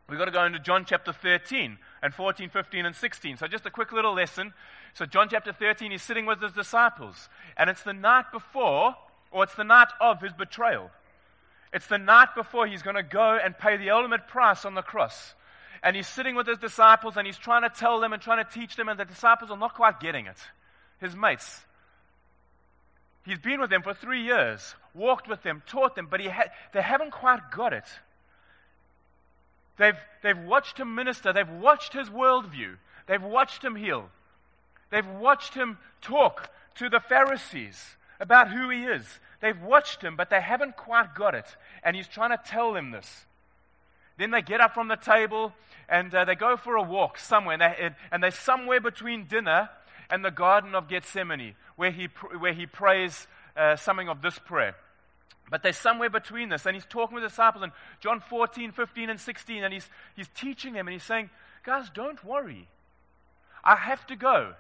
We've 0.08 0.18
got 0.18 0.24
to 0.24 0.30
go 0.30 0.44
into 0.46 0.58
John 0.58 0.86
chapter 0.86 1.12
13 1.12 1.76
and 2.02 2.14
14, 2.14 2.48
15, 2.48 2.86
and 2.86 2.96
16. 2.96 3.36
So, 3.36 3.46
just 3.46 3.66
a 3.66 3.70
quick 3.70 3.92
little 3.92 4.14
lesson. 4.14 4.54
So, 4.94 5.04
John 5.04 5.28
chapter 5.30 5.52
13, 5.52 5.90
he's 5.90 6.02
sitting 6.02 6.24
with 6.24 6.40
his 6.40 6.52
disciples. 6.52 7.28
And 7.58 7.68
it's 7.68 7.82
the 7.82 7.92
night 7.92 8.32
before, 8.32 8.96
or 9.32 9.44
it's 9.44 9.54
the 9.54 9.64
night 9.64 9.88
of 10.00 10.22
his 10.22 10.32
betrayal. 10.32 10.90
It's 11.74 11.88
the 11.88 11.98
night 11.98 12.28
before 12.34 12.66
he's 12.66 12.80
going 12.80 12.96
to 12.96 13.02
go 13.02 13.38
and 13.42 13.58
pay 13.58 13.76
the 13.76 13.90
ultimate 13.90 14.26
price 14.26 14.64
on 14.64 14.74
the 14.74 14.82
cross. 14.82 15.34
And 15.82 15.94
he's 15.94 16.08
sitting 16.08 16.36
with 16.36 16.46
his 16.46 16.56
disciples 16.56 17.18
and 17.18 17.26
he's 17.26 17.36
trying 17.36 17.62
to 17.62 17.68
tell 17.68 18.00
them 18.00 18.14
and 18.14 18.22
trying 18.22 18.42
to 18.42 18.50
teach 18.50 18.76
them, 18.76 18.88
and 18.88 18.98
the 18.98 19.04
disciples 19.04 19.50
are 19.50 19.58
not 19.58 19.74
quite 19.74 20.00
getting 20.00 20.24
it. 20.24 20.38
His 21.00 21.14
mates. 21.14 21.60
He's 23.24 23.38
been 23.38 23.60
with 23.60 23.70
them 23.70 23.82
for 23.82 23.94
three 23.94 24.22
years, 24.22 24.74
walked 24.92 25.28
with 25.28 25.42
them, 25.42 25.62
taught 25.66 25.94
them, 25.96 26.08
but 26.10 26.20
he 26.20 26.28
ha- 26.28 26.50
they 26.72 26.82
haven't 26.82 27.10
quite 27.10 27.50
got 27.50 27.72
it. 27.72 27.86
They've, 29.78 29.96
they've 30.22 30.38
watched 30.38 30.78
him 30.78 30.94
minister, 30.94 31.32
they've 31.32 31.48
watched 31.48 31.94
his 31.94 32.08
worldview, 32.08 32.76
they've 33.06 33.22
watched 33.22 33.64
him 33.64 33.76
heal, 33.76 34.10
they've 34.90 35.06
watched 35.06 35.54
him 35.54 35.78
talk 36.00 36.50
to 36.76 36.88
the 36.88 37.00
Pharisees 37.00 37.96
about 38.20 38.50
who 38.50 38.70
he 38.70 38.84
is. 38.84 39.04
They've 39.40 39.60
watched 39.60 40.02
him, 40.02 40.16
but 40.16 40.30
they 40.30 40.40
haven't 40.40 40.76
quite 40.76 41.14
got 41.14 41.34
it. 41.34 41.46
And 41.82 41.94
he's 41.94 42.08
trying 42.08 42.30
to 42.30 42.40
tell 42.44 42.72
them 42.72 42.90
this. 42.90 43.26
Then 44.16 44.30
they 44.30 44.42
get 44.42 44.60
up 44.60 44.74
from 44.74 44.88
the 44.88 44.96
table 44.96 45.52
and 45.88 46.14
uh, 46.14 46.24
they 46.24 46.34
go 46.34 46.56
for 46.56 46.76
a 46.76 46.82
walk 46.82 47.18
somewhere. 47.18 47.54
And, 47.54 47.62
they, 47.62 47.90
and 48.10 48.22
they're 48.22 48.30
somewhere 48.30 48.80
between 48.80 49.26
dinner 49.26 49.68
and 50.10 50.24
the 50.24 50.30
Garden 50.30 50.74
of 50.74 50.88
Gethsemane, 50.88 51.54
where 51.76 51.90
he, 51.90 52.08
where 52.38 52.52
he 52.52 52.66
prays 52.66 53.26
uh, 53.56 53.76
something 53.76 54.08
of 54.08 54.22
this 54.22 54.38
prayer. 54.38 54.76
But 55.50 55.62
they're 55.62 55.72
somewhere 55.72 56.10
between 56.10 56.48
this. 56.48 56.66
And 56.66 56.74
he's 56.74 56.86
talking 56.86 57.14
with 57.14 57.22
the 57.22 57.28
disciples 57.28 57.64
in 57.64 57.72
John 58.00 58.20
14, 58.20 58.72
15, 58.72 59.10
and 59.10 59.20
16. 59.20 59.64
And 59.64 59.74
he's, 59.74 59.88
he's 60.16 60.28
teaching 60.34 60.72
them 60.72 60.86
and 60.88 60.92
he's 60.92 61.04
saying, 61.04 61.30
Guys, 61.64 61.88
don't 61.94 62.22
worry. 62.24 62.68
I 63.62 63.76
have 63.76 64.06
to 64.08 64.16
go. 64.16 64.54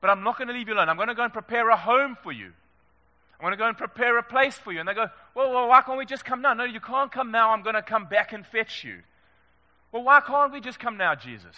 But 0.00 0.10
I'm 0.10 0.22
not 0.22 0.36
going 0.36 0.48
to 0.48 0.54
leave 0.54 0.68
you 0.68 0.74
alone. 0.74 0.88
I'm 0.88 0.96
going 0.96 1.08
to 1.08 1.14
go 1.14 1.24
and 1.24 1.32
prepare 1.32 1.68
a 1.70 1.76
home 1.76 2.16
for 2.22 2.30
you. 2.30 2.52
I'm 3.40 3.44
going 3.44 3.52
to 3.52 3.56
go 3.56 3.68
and 3.68 3.76
prepare 3.76 4.18
a 4.18 4.22
place 4.22 4.56
for 4.56 4.72
you. 4.72 4.80
And 4.80 4.88
they 4.88 4.94
go, 4.94 5.06
well, 5.34 5.50
well, 5.50 5.68
why 5.68 5.80
can't 5.82 5.98
we 5.98 6.04
just 6.04 6.24
come 6.24 6.42
now? 6.42 6.54
No, 6.54 6.64
you 6.64 6.80
can't 6.80 7.10
come 7.10 7.30
now. 7.30 7.50
I'm 7.50 7.62
going 7.62 7.74
to 7.74 7.82
come 7.82 8.06
back 8.06 8.32
and 8.32 8.44
fetch 8.44 8.84
you. 8.84 8.98
Well, 9.92 10.02
why 10.02 10.20
can't 10.20 10.52
we 10.52 10.60
just 10.60 10.78
come 10.78 10.96
now, 10.96 11.14
Jesus? 11.14 11.56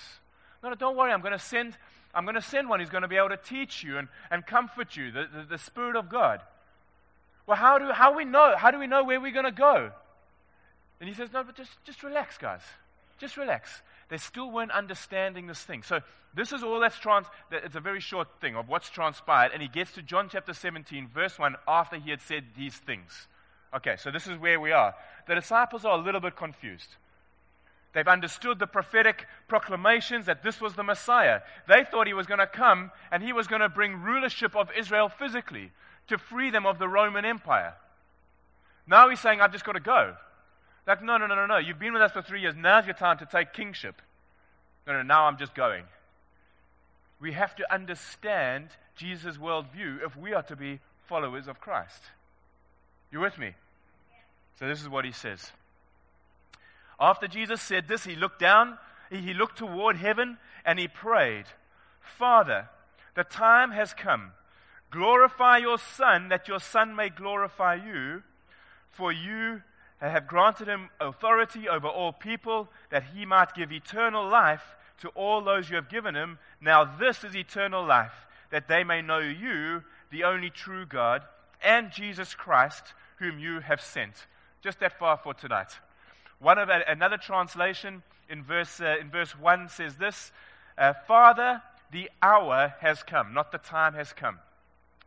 No, 0.62 0.68
no, 0.68 0.74
don't 0.74 0.96
worry. 0.96 1.12
I'm 1.12 1.22
going 1.22 1.32
to 1.32 1.38
send, 1.38 1.76
I'm 2.14 2.24
going 2.24 2.34
to 2.34 2.42
send 2.42 2.68
one 2.68 2.80
who's 2.80 2.90
going 2.90 3.02
to 3.02 3.08
be 3.08 3.16
able 3.16 3.28
to 3.28 3.36
teach 3.36 3.84
you 3.84 3.98
and, 3.98 4.08
and 4.30 4.44
comfort 4.44 4.96
you, 4.96 5.10
the, 5.10 5.28
the, 5.32 5.44
the 5.50 5.58
Spirit 5.58 5.96
of 5.96 6.08
God. 6.08 6.40
Well, 7.46 7.56
how 7.56 7.78
do, 7.78 7.90
how, 7.92 8.16
we 8.16 8.24
know, 8.24 8.54
how 8.56 8.70
do 8.70 8.78
we 8.78 8.86
know 8.86 9.04
where 9.04 9.20
we're 9.20 9.32
going 9.32 9.44
to 9.44 9.52
go? 9.52 9.90
And 11.00 11.08
he 11.08 11.14
says, 11.14 11.30
no, 11.32 11.42
but 11.42 11.56
just, 11.56 11.70
just 11.84 12.02
relax, 12.02 12.36
guys. 12.38 12.60
Just 13.18 13.36
relax. 13.36 13.82
They 14.08 14.18
still 14.18 14.50
weren't 14.50 14.72
understanding 14.72 15.46
this 15.46 15.60
thing. 15.60 15.82
So 15.82 16.00
this 16.34 16.52
is 16.52 16.62
all 16.62 16.80
that's 16.80 16.98
trans. 16.98 17.26
It's 17.50 17.76
a 17.76 17.80
very 17.80 18.00
short 18.00 18.28
thing 18.40 18.56
of 18.56 18.68
what's 18.68 18.90
transpired. 18.90 19.52
And 19.52 19.62
he 19.62 19.68
gets 19.68 19.92
to 19.92 20.02
John 20.02 20.28
chapter 20.30 20.52
17, 20.52 21.08
verse 21.08 21.38
1, 21.38 21.56
after 21.66 21.96
he 21.96 22.10
had 22.10 22.20
said 22.20 22.44
these 22.56 22.76
things. 22.76 23.28
Okay, 23.74 23.96
so 23.98 24.10
this 24.10 24.26
is 24.26 24.36
where 24.38 24.58
we 24.58 24.72
are. 24.72 24.94
The 25.28 25.36
disciples 25.36 25.84
are 25.84 25.96
a 25.96 26.02
little 26.02 26.20
bit 26.20 26.36
confused. 26.36 26.96
They've 27.92 28.06
understood 28.06 28.58
the 28.58 28.66
prophetic 28.66 29.26
proclamations 29.48 30.26
that 30.26 30.42
this 30.42 30.60
was 30.60 30.74
the 30.74 30.84
Messiah. 30.84 31.40
They 31.66 31.84
thought 31.84 32.06
he 32.06 32.14
was 32.14 32.26
going 32.26 32.38
to 32.38 32.46
come 32.46 32.92
and 33.10 33.22
he 33.22 33.32
was 33.32 33.48
going 33.48 33.62
to 33.62 33.68
bring 33.68 34.02
rulership 34.02 34.54
of 34.54 34.70
Israel 34.78 35.08
physically 35.08 35.72
to 36.08 36.18
free 36.18 36.50
them 36.50 36.66
of 36.66 36.78
the 36.78 36.88
Roman 36.88 37.24
Empire. 37.24 37.74
Now 38.86 39.08
he's 39.08 39.20
saying, 39.20 39.40
I've 39.40 39.52
just 39.52 39.64
got 39.64 39.72
to 39.72 39.80
go. 39.80 40.14
Like, 40.86 41.02
no, 41.02 41.16
no, 41.16 41.26
no, 41.26 41.34
no, 41.34 41.46
no. 41.46 41.58
You've 41.58 41.78
been 41.78 41.92
with 41.92 42.02
us 42.02 42.12
for 42.12 42.22
three 42.22 42.40
years. 42.40 42.54
Now's 42.56 42.86
your 42.86 42.94
time 42.94 43.18
to 43.18 43.26
take 43.26 43.52
kingship. 43.52 44.00
No, 44.86 44.94
no, 44.94 45.02
now 45.02 45.26
I'm 45.26 45.36
just 45.36 45.54
going. 45.54 45.84
We 47.20 47.32
have 47.32 47.54
to 47.56 47.72
understand 47.72 48.68
Jesus' 48.96 49.36
worldview 49.36 50.04
if 50.04 50.16
we 50.16 50.32
are 50.32 50.42
to 50.44 50.56
be 50.56 50.80
followers 51.06 51.48
of 51.48 51.60
Christ. 51.60 52.02
You 53.12 53.20
with 53.20 53.38
me? 53.38 53.54
So 54.58 54.68
this 54.68 54.80
is 54.80 54.88
what 54.88 55.04
he 55.04 55.12
says. 55.12 55.50
After 57.00 57.26
Jesus 57.26 57.62
said 57.62 57.88
this, 57.88 58.04
he 58.04 58.14
looked 58.14 58.40
down, 58.40 58.76
he 59.10 59.32
looked 59.32 59.58
toward 59.58 59.96
heaven, 59.96 60.36
and 60.64 60.78
he 60.78 60.86
prayed, 60.86 61.46
Father, 62.00 62.68
the 63.14 63.24
time 63.24 63.70
has 63.70 63.94
come. 63.94 64.32
Glorify 64.90 65.58
your 65.58 65.78
Son, 65.78 66.28
that 66.28 66.48
your 66.48 66.60
Son 66.60 66.94
may 66.94 67.08
glorify 67.08 67.74
you, 67.74 68.22
for 68.90 69.10
you 69.12 69.62
have 70.00 70.26
granted 70.26 70.68
him 70.68 70.90
authority 71.00 71.68
over 71.68 71.86
all 71.86 72.12
people, 72.12 72.68
that 72.90 73.04
he 73.14 73.24
might 73.24 73.54
give 73.54 73.72
eternal 73.72 74.28
life 74.28 74.76
to 75.00 75.08
all 75.10 75.42
those 75.42 75.70
you 75.70 75.76
have 75.76 75.88
given 75.88 76.14
him. 76.14 76.38
Now, 76.60 76.84
this 76.84 77.24
is 77.24 77.34
eternal 77.34 77.84
life, 77.84 78.26
that 78.50 78.68
they 78.68 78.84
may 78.84 79.00
know 79.00 79.18
you, 79.18 79.84
the 80.10 80.24
only 80.24 80.50
true 80.50 80.84
God, 80.84 81.22
and 81.62 81.90
Jesus 81.90 82.34
Christ, 82.34 82.94
whom 83.18 83.38
you 83.38 83.60
have 83.60 83.80
sent. 83.80 84.26
Just 84.62 84.80
that 84.80 84.98
far 84.98 85.16
for 85.16 85.34
tonight. 85.34 85.78
One 86.40 86.58
of 86.58 86.68
another 86.68 87.18
translation 87.18 88.02
in 88.28 88.42
verse 88.42 88.80
uh, 88.80 88.96
in 89.00 89.10
verse 89.10 89.38
one 89.38 89.68
says 89.68 89.96
this: 89.96 90.32
uh, 90.76 90.94
"Father, 91.06 91.62
the 91.92 92.10
hour 92.22 92.74
has 92.80 93.02
come, 93.02 93.34
not 93.34 93.52
the 93.52 93.58
time 93.58 93.94
has 93.94 94.12
come." 94.12 94.38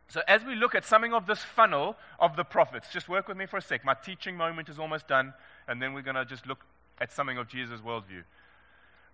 So, 0.08 0.20
as 0.28 0.44
we 0.44 0.54
look 0.54 0.74
at 0.74 0.84
something 0.84 1.12
of 1.12 1.26
this 1.26 1.42
funnel 1.42 1.96
of 2.20 2.36
the 2.36 2.44
prophets, 2.44 2.88
just 2.92 3.08
work 3.08 3.26
with 3.26 3.36
me 3.36 3.46
for 3.46 3.56
a 3.56 3.62
sec. 3.62 3.84
My 3.84 3.94
teaching 3.94 4.36
moment 4.36 4.68
is 4.68 4.78
almost 4.78 5.08
done, 5.08 5.34
and 5.66 5.82
then 5.82 5.92
we're 5.92 6.02
going 6.02 6.14
to 6.14 6.24
just 6.24 6.46
look 6.46 6.64
at 7.00 7.10
something 7.10 7.38
of 7.38 7.48
Jesus' 7.48 7.80
worldview. 7.80 8.22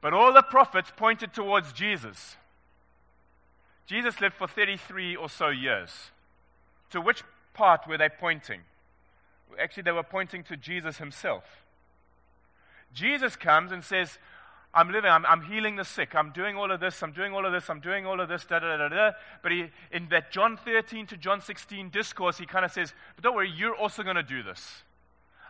But 0.00 0.12
all 0.12 0.32
the 0.32 0.42
prophets 0.42 0.92
pointed 0.94 1.32
towards 1.32 1.72
Jesus. 1.72 2.36
Jesus 3.86 4.20
lived 4.20 4.34
for 4.34 4.46
33 4.46 5.16
or 5.16 5.28
so 5.28 5.48
years. 5.48 6.10
To 6.90 7.00
which 7.00 7.22
part 7.54 7.86
were 7.86 7.98
they 7.98 8.08
pointing? 8.08 8.60
Actually, 9.58 9.84
they 9.84 9.92
were 9.92 10.02
pointing 10.02 10.42
to 10.44 10.56
Jesus 10.56 10.98
himself. 10.98 11.44
Jesus 12.92 13.36
comes 13.36 13.72
and 13.72 13.84
says, 13.84 14.18
I'm 14.72 14.92
living, 14.92 15.10
I'm, 15.10 15.26
I'm, 15.26 15.42
healing 15.42 15.76
the 15.76 15.84
sick, 15.84 16.14
I'm 16.14 16.30
doing 16.30 16.56
all 16.56 16.70
of 16.70 16.78
this, 16.78 17.02
I'm 17.02 17.12
doing 17.12 17.32
all 17.32 17.44
of 17.44 17.52
this, 17.52 17.68
I'm 17.68 17.80
doing 17.80 18.06
all 18.06 18.20
of 18.20 18.28
this, 18.28 18.44
da 18.44 18.60
da 18.60 18.76
da 18.76 18.88
da. 18.88 19.12
But 19.42 19.52
he, 19.52 19.66
in 19.90 20.08
that 20.10 20.30
John 20.30 20.56
13 20.56 21.06
to 21.08 21.16
John 21.16 21.40
16 21.40 21.90
discourse, 21.90 22.38
he 22.38 22.46
kind 22.46 22.64
of 22.64 22.70
says, 22.70 22.92
But 23.16 23.24
don't 23.24 23.34
worry, 23.34 23.50
you're 23.50 23.74
also 23.74 24.02
going 24.04 24.16
to 24.16 24.22
do 24.22 24.42
this. 24.42 24.82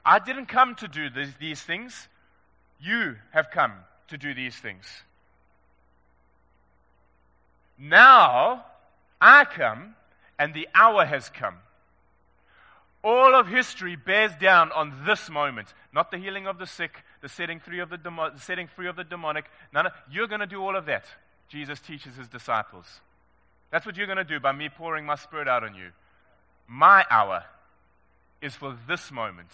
I 0.04 0.18
didn't 0.18 0.46
come 0.46 0.74
to 0.76 0.88
do 0.88 1.10
these, 1.10 1.34
these 1.38 1.60
things, 1.60 2.08
you 2.80 3.16
have 3.32 3.50
come 3.50 3.72
to 4.08 4.16
do 4.16 4.32
these 4.32 4.56
things. 4.56 4.86
Now 7.78 8.64
I 9.20 9.44
come, 9.44 9.94
and 10.38 10.54
the 10.54 10.68
hour 10.74 11.04
has 11.04 11.28
come. 11.28 11.56
All 13.02 13.34
of 13.34 13.48
history 13.48 13.96
bears 13.96 14.32
down 14.40 14.72
on 14.72 15.04
this 15.06 15.30
moment. 15.30 15.72
Not 15.92 16.10
the 16.10 16.18
healing 16.18 16.46
of 16.46 16.58
the 16.58 16.66
sick, 16.66 17.02
the 17.20 17.28
setting 17.28 17.60
free 17.60 17.80
of 17.80 17.90
the, 17.90 17.98
demo- 17.98 18.32
setting 18.38 18.66
free 18.68 18.88
of 18.88 18.96
the 18.96 19.04
demonic. 19.04 19.46
None 19.72 19.86
of, 19.86 19.92
you're 20.10 20.28
going 20.28 20.40
to 20.40 20.46
do 20.46 20.60
all 20.60 20.76
of 20.76 20.86
that, 20.86 21.04
Jesus 21.48 21.80
teaches 21.80 22.16
his 22.16 22.28
disciples. 22.28 22.86
That's 23.70 23.86
what 23.86 23.96
you're 23.96 24.06
going 24.06 24.18
to 24.18 24.24
do 24.24 24.40
by 24.40 24.52
me 24.52 24.68
pouring 24.68 25.06
my 25.06 25.14
spirit 25.14 25.48
out 25.48 25.62
on 25.62 25.74
you. 25.74 25.90
My 26.66 27.04
hour 27.10 27.44
is 28.40 28.54
for 28.54 28.76
this 28.88 29.10
moment. 29.10 29.50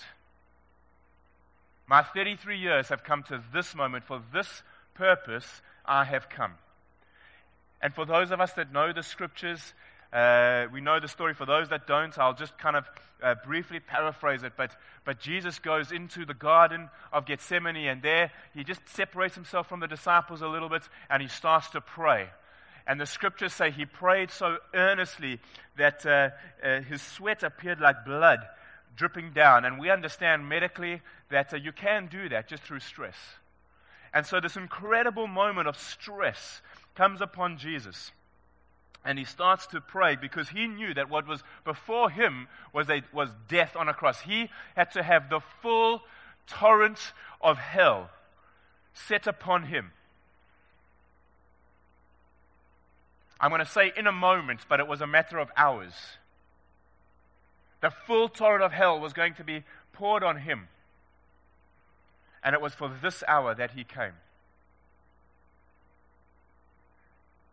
My 1.87 2.03
33 2.03 2.59
years 2.59 2.89
have 2.89 3.05
come 3.05 3.23
to 3.25 3.43
this 3.53 3.75
moment. 3.75 4.05
For 4.05 4.23
this 4.33 4.63
purpose, 4.95 5.63
I 5.85 6.05
have 6.05 6.29
come. 6.29 6.55
And 7.81 7.95
for 7.95 8.05
those 8.05 8.31
of 8.31 8.41
us 8.41 8.53
that 8.55 8.73
know 8.73 8.93
the 8.93 9.03
scriptures, 9.03 9.75
uh, 10.13 10.67
we 10.73 10.81
know 10.81 11.01
the 11.01 11.09
story. 11.09 11.35
For 11.35 11.47
those 11.47 11.69
that 11.71 11.87
don't, 11.87 12.17
I'll 12.19 12.35
just 12.35 12.57
kind 12.59 12.77
of 12.77 12.89
uh, 13.23 13.35
briefly 13.45 13.81
paraphrase 13.81 14.43
it. 14.43 14.53
But, 14.57 14.77
but 15.05 15.21
Jesus 15.21 15.59
goes 15.59 15.93
into 15.93 16.25
the 16.25 16.35
Garden 16.35 16.89
of 17.13 17.27
Gethsemane, 17.27 17.89
and 17.89 18.03
there 18.03 18.31
he 18.55 18.65
just 18.65 18.81
separates 18.89 19.35
himself 19.35 19.69
from 19.69 19.81
the 19.81 19.89
disciples 19.89 20.43
a 20.43 20.49
little 20.49 20.69
bit, 20.69 20.83
and 21.11 21.23
he 21.23 21.29
starts 21.29 21.71
to 21.71 21.81
pray. 21.81 22.29
And 22.87 23.01
the 23.01 23.07
scriptures 23.07 23.53
say 23.53 23.71
he 23.71 23.85
prayed 23.85 24.31
so 24.31 24.59
earnestly 24.73 25.41
that 25.77 26.07
uh, 26.07 26.31
uh 26.65 26.81
his 26.83 27.03
sweat 27.03 27.43
appeared 27.43 27.81
like 27.81 28.05
blood 28.05 28.41
dripping 28.97 29.33
down. 29.33 29.65
And 29.65 29.79
we 29.79 29.91
understand 29.91 30.49
medically 30.49 31.03
that 31.31 31.53
uh, 31.53 31.57
you 31.57 31.73
can 31.73 32.07
do 32.07 32.29
that 32.31 32.49
just 32.49 32.63
through 32.63 32.81
stress. 32.81 33.17
And 34.13 34.25
so 34.25 34.41
this 34.41 34.57
incredible 34.57 35.27
moment 35.27 35.69
of 35.69 35.77
stress 35.77 36.63
comes 36.95 37.21
upon 37.21 37.59
Jesus. 37.59 38.13
And 39.07 39.21
he 39.21 39.25
starts 39.25 39.69
to 39.69 39.81
pray 39.81 40.17
because 40.17 40.49
he 40.49 40.67
knew 40.67 40.93
that 40.93 41.09
what 41.09 41.29
was 41.29 41.45
before 41.65 42.11
him 42.11 42.49
was, 42.73 42.91
a, 42.91 43.03
was 43.13 43.31
death 43.49 43.77
on 43.77 43.89
a 43.89 43.95
cross. 43.95 44.23
He 44.23 44.51
had 44.75 44.91
to 44.93 45.03
have 45.03 45.31
the 45.31 45.41
full 45.63 46.03
torrent 46.49 47.13
of 47.41 47.57
hell 47.57 48.11
set 48.93 49.29
upon 49.29 49.67
him. 49.67 49.93
I'm 53.41 53.51
going 53.51 53.65
to 53.65 53.71
say 53.71 53.93
in 53.97 54.09
a 54.09 54.13
moment, 54.13 54.63
but 54.69 54.81
it 54.81 54.89
was 54.89 55.01
a 55.01 55.07
matter 55.07 55.39
of 55.39 55.51
hours. 55.57 55.93
The 57.81 57.91
full 57.91 58.29
torrent 58.29 58.65
of 58.65 58.73
hell 58.73 58.99
was 58.99 59.13
going 59.13 59.35
to 59.35 59.45
be 59.45 59.63
poured 59.93 60.25
on 60.25 60.39
him. 60.39 60.67
And 62.43 62.55
it 62.55 62.61
was 62.61 62.75
for 62.75 62.91
this 63.03 63.23
hour 63.29 63.55
that 63.55 63.73
he 63.73 63.85
came. 63.85 64.15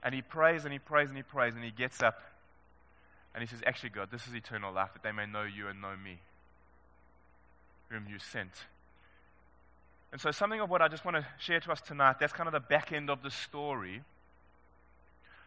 And 0.03 0.13
he 0.13 0.22
prays 0.22 0.65
and 0.65 0.74
he 0.74 0.79
prays 0.79 1.07
and 1.07 1.17
he 1.17 1.24
prays 1.24 1.55
and 1.55 1.63
he 1.63 1.72
gets 1.72 2.03
up 2.03 2.22
and 3.33 3.41
he 3.41 3.48
says, 3.48 3.62
Actually, 3.65 3.89
God, 3.89 4.10
this 4.12 4.27
is 4.27 4.36
eternal 4.36 4.74
life, 4.74 4.93
that 4.93 5.03
they 5.03 5.12
may 5.12 5.25
know 5.25 5.43
you 5.43 5.67
and 5.67 5.81
know 5.81 5.95
me, 6.01 6.19
whom 7.89 8.05
you 8.10 8.19
sent. 8.19 8.51
And 10.12 10.22
so, 10.22 10.29
something 10.31 10.60
of 10.60 10.69
what 10.69 10.81
I 10.81 10.88
just 10.88 11.03
want 11.03 11.17
to 11.17 11.25
share 11.39 11.60
to 11.60 11.72
us 11.72 11.81
tonight, 11.81 12.17
that's 12.19 12.33
kind 12.33 12.48
of 12.48 12.53
the 12.53 12.60
back 12.60 12.91
end 12.91 13.10
of 13.10 13.24
the 13.24 13.31
story. 13.31 14.01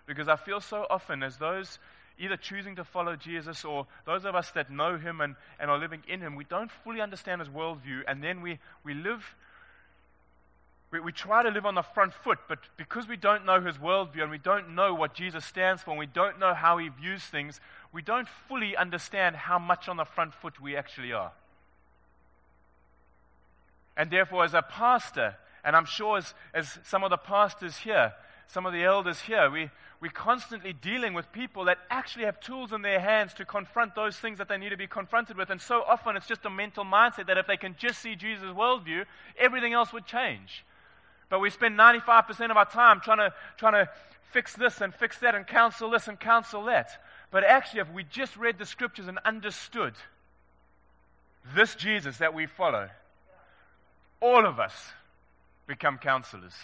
Because 0.06 0.28
I 0.28 0.36
feel 0.36 0.60
so 0.60 0.86
often 0.90 1.22
as 1.22 1.36
those 1.36 1.78
either 2.18 2.36
choosing 2.36 2.76
to 2.76 2.84
follow 2.84 3.14
Jesus 3.14 3.64
or 3.64 3.86
those 4.06 4.24
of 4.24 4.34
us 4.34 4.50
that 4.52 4.70
know 4.70 4.96
him 4.96 5.20
and, 5.20 5.36
and 5.60 5.70
are 5.70 5.78
living 5.78 6.02
in 6.08 6.20
him, 6.20 6.34
we 6.34 6.44
don't 6.44 6.70
fully 6.82 7.00
understand 7.00 7.40
his 7.40 7.48
worldview, 7.48 8.02
and 8.08 8.24
then 8.24 8.40
we, 8.40 8.58
we 8.84 8.94
live 8.94 9.34
we, 10.96 11.00
we 11.00 11.12
try 11.12 11.42
to 11.42 11.50
live 11.50 11.66
on 11.66 11.74
the 11.74 11.82
front 11.82 12.14
foot, 12.14 12.38
but 12.48 12.58
because 12.76 13.06
we 13.06 13.16
don't 13.16 13.44
know 13.44 13.60
his 13.60 13.76
worldview 13.76 14.22
and 14.22 14.30
we 14.30 14.38
don't 14.38 14.74
know 14.74 14.94
what 14.94 15.14
Jesus 15.14 15.44
stands 15.44 15.82
for 15.82 15.90
and 15.90 15.98
we 15.98 16.06
don't 16.06 16.38
know 16.38 16.54
how 16.54 16.78
he 16.78 16.88
views 16.88 17.22
things, 17.22 17.60
we 17.92 18.02
don't 18.02 18.28
fully 18.48 18.76
understand 18.76 19.36
how 19.36 19.58
much 19.58 19.88
on 19.88 19.96
the 19.96 20.04
front 20.04 20.34
foot 20.34 20.60
we 20.60 20.76
actually 20.76 21.12
are. 21.12 21.32
And 23.96 24.10
therefore, 24.10 24.44
as 24.44 24.54
a 24.54 24.62
pastor, 24.62 25.36
and 25.64 25.74
I'm 25.74 25.86
sure 25.86 26.18
as, 26.18 26.34
as 26.54 26.78
some 26.84 27.04
of 27.04 27.10
the 27.10 27.16
pastors 27.16 27.78
here, 27.78 28.12
some 28.46 28.66
of 28.66 28.72
the 28.72 28.84
elders 28.84 29.20
here, 29.20 29.50
we, 29.50 29.70
we're 30.00 30.10
constantly 30.10 30.72
dealing 30.72 31.14
with 31.14 31.32
people 31.32 31.64
that 31.64 31.78
actually 31.90 32.26
have 32.26 32.38
tools 32.40 32.72
in 32.72 32.82
their 32.82 33.00
hands 33.00 33.34
to 33.34 33.44
confront 33.44 33.94
those 33.94 34.16
things 34.16 34.38
that 34.38 34.48
they 34.48 34.58
need 34.58 34.70
to 34.70 34.76
be 34.76 34.86
confronted 34.86 35.36
with. 35.36 35.50
And 35.50 35.60
so 35.60 35.82
often 35.82 36.16
it's 36.16 36.26
just 36.26 36.44
a 36.44 36.50
mental 36.50 36.84
mindset 36.84 37.26
that 37.26 37.38
if 37.38 37.46
they 37.46 37.56
can 37.56 37.74
just 37.78 38.00
see 38.00 38.14
Jesus' 38.14 38.44
worldview, 38.44 39.04
everything 39.38 39.72
else 39.72 39.92
would 39.92 40.06
change. 40.06 40.64
But 41.28 41.40
we 41.40 41.50
spend 41.50 41.78
95% 41.78 42.50
of 42.50 42.56
our 42.56 42.70
time 42.70 43.00
trying 43.00 43.18
to, 43.18 43.34
trying 43.56 43.84
to 43.84 43.90
fix 44.32 44.54
this 44.54 44.80
and 44.80 44.94
fix 44.94 45.18
that 45.18 45.34
and 45.34 45.46
counsel 45.46 45.90
this 45.90 46.08
and 46.08 46.18
counsel 46.18 46.64
that. 46.64 46.90
But 47.30 47.44
actually, 47.44 47.80
if 47.80 47.92
we 47.92 48.04
just 48.04 48.36
read 48.36 48.58
the 48.58 48.66
scriptures 48.66 49.08
and 49.08 49.18
understood 49.24 49.94
this 51.54 51.74
Jesus 51.74 52.18
that 52.18 52.34
we 52.34 52.46
follow, 52.46 52.88
all 54.20 54.46
of 54.46 54.60
us 54.60 54.92
become 55.66 55.98
counselors. 55.98 56.54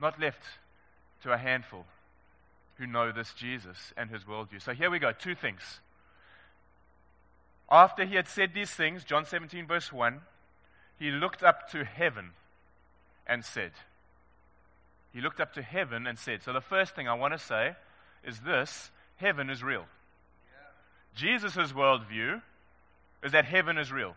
Not 0.00 0.18
left 0.18 0.42
to 1.22 1.32
a 1.32 1.36
handful 1.36 1.84
who 2.76 2.86
know 2.86 3.12
this 3.12 3.32
Jesus 3.34 3.92
and 3.96 4.08
his 4.08 4.24
worldview. 4.24 4.62
So 4.62 4.72
here 4.72 4.90
we 4.90 4.98
go 4.98 5.12
two 5.12 5.34
things. 5.34 5.80
After 7.70 8.04
he 8.04 8.16
had 8.16 8.26
said 8.26 8.52
these 8.52 8.70
things, 8.70 9.04
John 9.04 9.24
17, 9.24 9.66
verse 9.66 9.92
1, 9.92 10.20
he 10.98 11.10
looked 11.10 11.42
up 11.42 11.70
to 11.70 11.84
heaven 11.84 12.30
and 13.26 13.44
said, 13.44 13.72
He 15.12 15.20
looked 15.20 15.40
up 15.40 15.54
to 15.54 15.62
heaven 15.62 16.06
and 16.06 16.18
said, 16.18 16.42
So 16.42 16.52
the 16.52 16.60
first 16.60 16.96
thing 16.96 17.08
I 17.08 17.14
want 17.14 17.32
to 17.32 17.38
say 17.38 17.76
is 18.24 18.40
this 18.40 18.90
heaven 19.16 19.48
is 19.48 19.62
real. 19.62 19.86
Yeah. 20.50 21.16
Jesus' 21.16 21.72
worldview 21.72 22.42
is 23.22 23.32
that 23.32 23.44
heaven 23.44 23.78
is 23.78 23.92
real. 23.92 24.16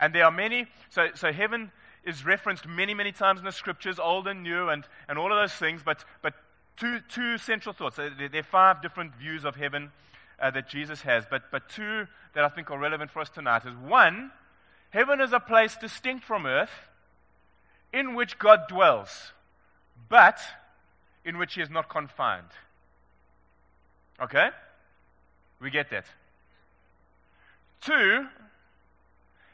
And 0.00 0.14
there 0.14 0.24
are 0.24 0.30
many, 0.30 0.66
so, 0.90 1.08
so 1.14 1.32
heaven 1.32 1.72
is 2.04 2.24
referenced 2.24 2.66
many, 2.66 2.94
many 2.94 3.12
times 3.12 3.40
in 3.40 3.44
the 3.44 3.52
scriptures, 3.52 3.98
old 3.98 4.28
and 4.28 4.42
new, 4.42 4.68
and, 4.68 4.84
and 5.08 5.18
all 5.18 5.32
of 5.32 5.38
those 5.38 5.52
things, 5.52 5.82
but, 5.84 6.04
but 6.22 6.34
two, 6.76 7.00
two 7.08 7.38
central 7.38 7.72
thoughts. 7.72 7.96
There, 7.96 8.30
are 8.34 8.42
five 8.42 8.80
different 8.82 9.14
views 9.16 9.44
of 9.44 9.56
heaven 9.56 9.90
uh, 10.40 10.50
that 10.50 10.68
Jesus 10.68 11.02
has, 11.02 11.24
but, 11.28 11.50
but 11.50 11.68
two 11.68 12.06
that 12.34 12.44
I 12.44 12.48
think 12.48 12.70
are 12.70 12.78
relevant 12.78 13.10
for 13.10 13.20
us 13.20 13.28
tonight 13.28 13.66
is 13.66 13.74
one, 13.74 14.30
heaven 14.90 15.20
is 15.20 15.32
a 15.32 15.40
place 15.40 15.76
distinct 15.76 16.24
from 16.24 16.46
earth 16.46 16.70
in 17.92 18.14
which 18.14 18.38
God 18.38 18.60
dwells, 18.68 19.32
but 20.08 20.38
in 21.24 21.38
which 21.38 21.54
he 21.54 21.62
is 21.62 21.70
not 21.70 21.88
confined. 21.88 22.48
Okay? 24.20 24.48
We 25.60 25.70
get 25.70 25.90
that. 25.90 26.04
Two, 27.80 28.26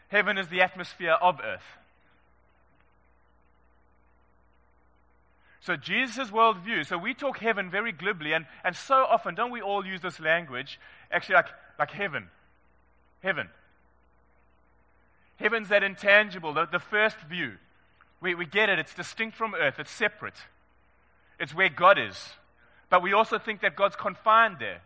heaven 0.09 0.39
is 0.39 0.49
the 0.49 0.61
atmosphere 0.61 1.17
of 1.21 1.41
earth. 1.43 1.63
So, 5.65 5.77
Jesus' 5.77 6.29
worldview, 6.29 6.85
so 6.85 6.99
we 6.99 7.15
talk 7.15 7.39
heaven 7.39 7.71
very 7.71 7.91
glibly, 7.91 8.35
and, 8.35 8.45
and 8.63 8.77
so 8.77 8.97
often, 8.97 9.35
don't 9.35 9.51
we 9.51 9.63
all 9.63 9.87
use 9.87 10.03
this 10.03 10.21
language? 10.21 10.79
Actually, 11.11 11.37
like, 11.37 11.47
like 11.79 11.91
heaven. 11.91 12.29
Heaven. 13.23 13.49
Heaven's 15.37 15.71
that 15.71 15.83
intangible, 15.83 16.53
the, 16.53 16.67
the 16.71 16.79
first 16.79 17.17
view. 17.31 17.55
We, 18.21 18.35
we 18.35 18.45
get 18.45 18.69
it, 18.69 18.79
it's 18.79 18.93
distinct 18.93 19.39
from 19.39 19.55
earth, 19.55 19.77
it's 19.79 19.91
separate. 19.91 20.37
It's 21.41 21.55
where 21.55 21.71
God 21.71 21.99
is. 21.99 22.35
But 22.91 23.03
we 23.03 23.15
also 23.15 23.39
think 23.39 23.63
that 23.63 23.75
God's 23.75 23.97
confined 23.97 24.57
there. 24.61 24.83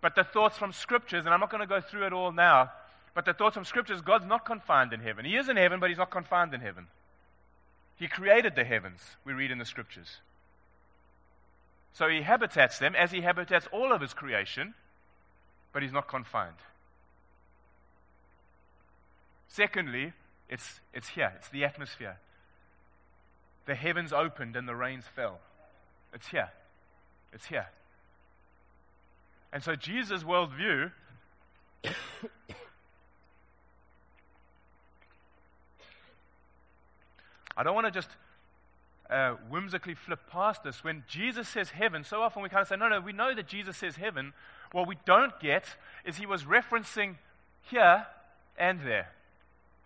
But 0.00 0.14
the 0.14 0.24
thoughts 0.24 0.56
from 0.56 0.72
scriptures, 0.72 1.26
and 1.26 1.34
I'm 1.34 1.40
not 1.40 1.50
going 1.50 1.60
to 1.60 1.66
go 1.66 1.82
through 1.82 2.06
it 2.06 2.14
all 2.14 2.32
now, 2.32 2.70
but 3.14 3.26
the 3.26 3.34
thoughts 3.34 3.56
from 3.56 3.66
scriptures, 3.66 4.00
God's 4.00 4.24
not 4.24 4.46
confined 4.46 4.94
in 4.94 5.00
heaven. 5.00 5.26
He 5.26 5.36
is 5.36 5.50
in 5.50 5.58
heaven, 5.58 5.80
but 5.80 5.90
he's 5.90 5.98
not 5.98 6.10
confined 6.10 6.54
in 6.54 6.62
heaven. 6.62 6.86
He 7.96 8.08
created 8.08 8.54
the 8.56 8.64
heavens, 8.64 9.00
we 9.24 9.32
read 9.32 9.50
in 9.50 9.58
the 9.58 9.64
scriptures. 9.64 10.18
So 11.92 12.08
he 12.08 12.22
habitats 12.22 12.78
them 12.78 12.94
as 12.96 13.12
he 13.12 13.20
habitats 13.20 13.68
all 13.72 13.92
of 13.92 14.00
his 14.00 14.12
creation, 14.12 14.74
but 15.72 15.82
he's 15.82 15.92
not 15.92 16.08
confined. 16.08 16.56
Secondly, 19.48 20.12
it's, 20.48 20.80
it's 20.92 21.08
here, 21.08 21.32
it's 21.36 21.48
the 21.50 21.64
atmosphere. 21.64 22.18
The 23.66 23.74
heavens 23.74 24.12
opened 24.12 24.56
and 24.56 24.68
the 24.68 24.74
rains 24.74 25.04
fell. 25.14 25.38
It's 26.12 26.28
here. 26.28 26.50
It's 27.32 27.46
here. 27.46 27.68
And 29.52 29.62
so 29.62 29.76
Jesus' 29.76 30.24
worldview 30.24 30.90
I 37.56 37.62
don't 37.62 37.74
want 37.74 37.86
to 37.86 37.90
just 37.90 38.08
uh, 39.10 39.32
whimsically 39.50 39.94
flip 39.94 40.20
past 40.30 40.64
this. 40.64 40.82
When 40.82 41.04
Jesus 41.08 41.48
says 41.48 41.70
heaven, 41.70 42.04
so 42.04 42.22
often 42.22 42.42
we 42.42 42.48
kind 42.48 42.62
of 42.62 42.68
say, 42.68 42.76
no, 42.76 42.88
no, 42.88 43.00
we 43.00 43.12
know 43.12 43.34
that 43.34 43.46
Jesus 43.46 43.76
says 43.76 43.96
heaven. 43.96 44.32
What 44.72 44.88
we 44.88 44.96
don't 45.04 45.38
get 45.40 45.64
is 46.04 46.16
he 46.16 46.26
was 46.26 46.44
referencing 46.44 47.16
here 47.62 48.06
and 48.58 48.80
there, 48.80 49.10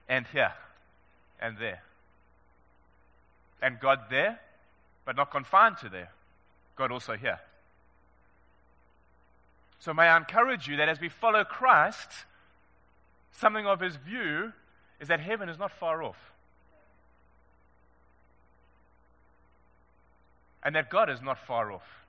and 0.09 0.27
here 0.33 0.53
and 1.41 1.59
there. 1.59 1.83
And 3.61 3.81
God 3.81 4.01
there, 4.09 4.41
but 5.05 5.17
not 5.17 5.31
confined 5.31 5.79
to 5.79 5.89
there. 5.89 6.11
God 6.77 6.93
also 6.93 7.17
here. 7.17 7.41
So 9.81 9.95
may 9.95 10.05
I 10.05 10.17
encourage 10.17 10.69
you 10.69 10.77
that 10.77 10.89
as 10.89 11.01
we 11.01 11.09
follow 11.09 11.45
Christ, 11.45 12.09
something 13.33 13.67
of 13.67 13.81
his 13.81 13.97
view 13.97 14.53
is 15.01 15.09
that 15.09 15.21
heaven 15.21 15.49
is 15.49 15.59
not 15.59 15.71
far 15.71 16.03
off. 16.03 16.17
And 20.69 20.77
that 20.77 20.91
God 20.91 21.09
is 21.09 21.23
not 21.23 21.39
far 21.47 21.73
off. 21.73 22.05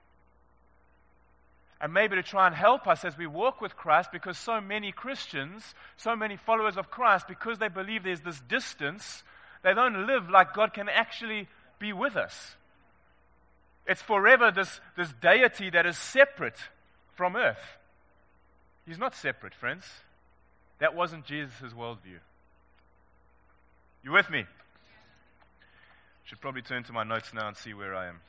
and 1.80 1.94
maybe 1.94 2.14
to 2.14 2.22
try 2.22 2.46
and 2.46 2.54
help 2.54 2.86
us 2.86 3.06
as 3.06 3.16
we 3.16 3.26
walk 3.26 3.62
with 3.62 3.74
Christ 3.74 4.12
because 4.12 4.36
so 4.36 4.60
many 4.60 4.92
Christians, 4.92 5.74
so 5.96 6.14
many 6.14 6.36
followers 6.36 6.76
of 6.76 6.90
Christ, 6.90 7.26
because 7.26 7.58
they 7.58 7.68
believe 7.68 8.04
there's 8.04 8.20
this 8.20 8.38
distance, 8.50 9.22
they 9.62 9.72
don't 9.72 10.06
live 10.06 10.28
like 10.28 10.52
God 10.52 10.74
can 10.74 10.90
actually 10.90 11.48
be 11.78 11.94
with 11.94 12.16
us. 12.16 12.54
It's 13.86 14.02
forever 14.02 14.50
this, 14.50 14.78
this 14.94 15.10
deity 15.22 15.70
that 15.70 15.86
is 15.86 15.96
separate 15.96 16.58
from 17.14 17.36
earth. 17.36 17.78
He's 18.84 18.98
not 18.98 19.14
separate, 19.14 19.54
friends. 19.54 19.84
That 20.80 20.94
wasn't 20.94 21.24
Jesus' 21.24 21.72
worldview. 21.72 22.20
You 24.04 24.12
with 24.12 24.28
me? 24.28 24.44
Should 26.24 26.42
probably 26.42 26.60
turn 26.60 26.84
to 26.84 26.92
my 26.92 27.04
notes 27.04 27.32
now 27.32 27.48
and 27.48 27.56
see 27.56 27.72
where 27.72 27.94
I 27.94 28.08
am. 28.08 28.20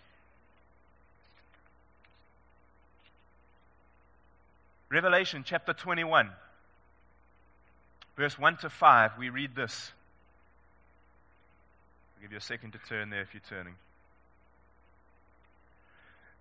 Revelation 4.92 5.44
chapter 5.46 5.72
21, 5.72 6.30
verse 8.18 8.38
1 8.38 8.58
to 8.58 8.70
5, 8.70 9.12
we 9.18 9.30
read 9.30 9.56
this. 9.56 9.94
I'll 12.18 12.24
give 12.24 12.32
you 12.34 12.38
a 12.38 12.42
second 12.42 12.74
to 12.74 12.78
turn 12.90 13.10
there 13.10 13.22
if 13.22 13.34
you're 13.34 13.42
turning. 13.48 13.76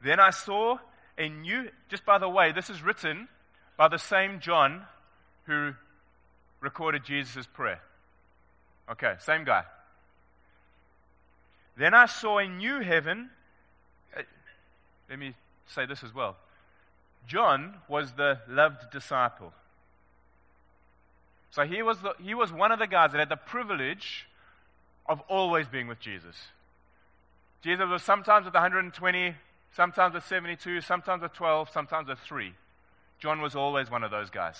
Then 0.02 0.18
I 0.18 0.30
saw 0.30 0.78
a 1.16 1.28
new, 1.28 1.68
just 1.88 2.04
by 2.04 2.18
the 2.18 2.28
way, 2.28 2.50
this 2.50 2.70
is 2.70 2.82
written 2.82 3.28
by 3.76 3.86
the 3.86 3.98
same 3.98 4.40
John 4.40 4.82
who 5.44 5.74
recorded 6.58 7.04
Jesus' 7.04 7.46
prayer. 7.46 7.80
Okay, 8.90 9.14
same 9.20 9.44
guy. 9.44 9.62
Then 11.76 11.94
I 11.94 12.06
saw 12.06 12.38
a 12.38 12.48
new 12.48 12.80
heaven. 12.80 13.30
Uh, 14.16 14.22
let 15.08 15.20
me 15.20 15.34
say 15.68 15.86
this 15.86 16.02
as 16.02 16.12
well. 16.12 16.36
John 17.26 17.76
was 17.88 18.12
the 18.12 18.38
loved 18.48 18.90
disciple. 18.90 19.52
So 21.50 21.64
he 21.64 21.82
was, 21.82 22.00
the, 22.00 22.14
he 22.22 22.34
was 22.34 22.52
one 22.52 22.72
of 22.72 22.78
the 22.78 22.86
guys 22.86 23.12
that 23.12 23.18
had 23.18 23.28
the 23.28 23.36
privilege 23.36 24.26
of 25.06 25.20
always 25.28 25.66
being 25.66 25.88
with 25.88 26.00
Jesus. 26.00 26.36
Jesus 27.62 27.86
was 27.88 28.02
sometimes 28.02 28.44
with 28.44 28.54
120, 28.54 29.34
sometimes 29.76 30.14
with 30.14 30.26
72, 30.26 30.80
sometimes 30.80 31.22
with 31.22 31.32
12, 31.34 31.68
sometimes 31.70 32.08
with 32.08 32.18
3. 32.20 32.54
John 33.18 33.40
was 33.42 33.54
always 33.54 33.90
one 33.90 34.04
of 34.04 34.10
those 34.10 34.30
guys. 34.30 34.58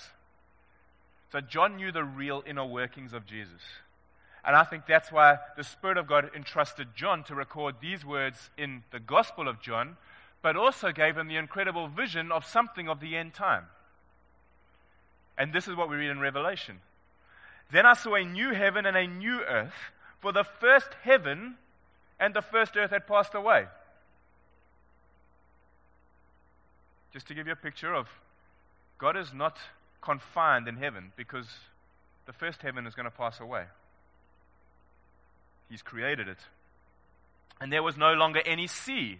So 1.31 1.39
John 1.39 1.77
knew 1.77 1.91
the 1.91 2.03
real 2.03 2.43
inner 2.45 2.65
workings 2.65 3.13
of 3.13 3.25
Jesus. 3.25 3.61
And 4.43 4.55
I 4.55 4.63
think 4.63 4.85
that's 4.85 5.11
why 5.11 5.37
the 5.55 5.63
Spirit 5.63 5.97
of 5.97 6.07
God 6.07 6.29
entrusted 6.35 6.89
John 6.95 7.23
to 7.25 7.35
record 7.35 7.75
these 7.81 8.03
words 8.03 8.49
in 8.57 8.83
the 8.91 8.99
Gospel 8.99 9.47
of 9.47 9.61
John, 9.61 9.97
but 10.41 10.55
also 10.55 10.91
gave 10.91 11.17
him 11.17 11.27
the 11.27 11.37
incredible 11.37 11.87
vision 11.87 12.31
of 12.31 12.45
something 12.45 12.87
of 12.89 12.99
the 12.99 13.15
end 13.15 13.33
time. 13.33 13.65
And 15.37 15.53
this 15.53 15.67
is 15.67 15.75
what 15.75 15.89
we 15.89 15.95
read 15.95 16.09
in 16.09 16.19
Revelation. 16.19 16.79
Then 17.71 17.85
I 17.85 17.93
saw 17.93 18.15
a 18.15 18.23
new 18.23 18.53
heaven 18.53 18.85
and 18.85 18.97
a 18.97 19.07
new 19.07 19.41
earth, 19.41 19.73
for 20.19 20.31
the 20.31 20.43
first 20.43 20.89
heaven 21.03 21.55
and 22.19 22.33
the 22.33 22.41
first 22.41 22.77
earth 22.77 22.91
had 22.91 23.07
passed 23.07 23.33
away. 23.33 23.65
Just 27.13 27.27
to 27.27 27.33
give 27.33 27.47
you 27.47 27.53
a 27.53 27.57
picture 27.57 27.93
of 27.93 28.07
God 28.97 29.17
is 29.17 29.33
not 29.33 29.57
confined 30.01 30.67
in 30.67 30.77
heaven 30.77 31.11
because 31.15 31.47
the 32.25 32.33
first 32.33 32.61
heaven 32.61 32.85
is 32.85 32.93
going 32.93 33.05
to 33.05 33.11
pass 33.11 33.39
away. 33.39 33.65
He's 35.69 35.81
created 35.81 36.27
it. 36.27 36.37
And 37.59 37.71
there 37.71 37.83
was 37.83 37.97
no 37.97 38.13
longer 38.13 38.41
any 38.45 38.67
sea. 38.67 39.19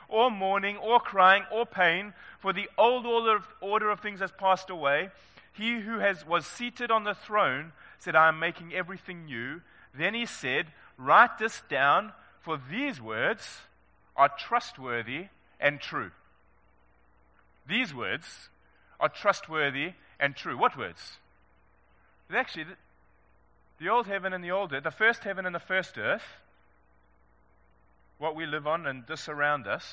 or 0.11 0.29
mourning, 0.29 0.77
or 0.77 0.99
crying, 0.99 1.43
or 1.51 1.65
pain, 1.65 2.13
for 2.39 2.53
the 2.53 2.69
old 2.77 3.05
order 3.05 3.37
of, 3.37 3.47
order 3.61 3.89
of 3.89 3.99
things 3.99 4.19
has 4.19 4.31
passed 4.31 4.69
away. 4.69 5.09
He 5.53 5.79
who 5.79 5.99
has, 5.99 6.25
was 6.25 6.45
seated 6.45 6.91
on 6.91 7.03
the 7.03 7.15
throne 7.15 7.71
said, 7.97 8.15
I 8.15 8.27
am 8.27 8.39
making 8.39 8.73
everything 8.73 9.25
new. 9.25 9.61
Then 9.97 10.13
he 10.13 10.25
said, 10.25 10.67
Write 10.97 11.39
this 11.39 11.61
down, 11.69 12.13
for 12.41 12.59
these 12.69 13.01
words 13.01 13.61
are 14.15 14.29
trustworthy 14.29 15.27
and 15.59 15.79
true. 15.79 16.11
These 17.67 17.93
words 17.93 18.49
are 18.99 19.09
trustworthy 19.09 19.93
and 20.19 20.35
true. 20.35 20.57
What 20.57 20.77
words? 20.77 21.17
actually, 22.33 22.63
the, 22.63 22.75
the 23.79 23.89
old 23.89 24.07
heaven 24.07 24.31
and 24.31 24.43
the 24.43 24.51
old 24.51 24.71
earth, 24.71 24.83
the 24.83 24.91
first 24.91 25.23
heaven 25.23 25.45
and 25.45 25.53
the 25.53 25.59
first 25.59 25.97
earth, 25.97 26.23
what 28.21 28.35
we 28.35 28.45
live 28.45 28.67
on 28.67 28.85
and 28.85 29.03
this 29.07 29.27
around 29.27 29.65
us, 29.65 29.83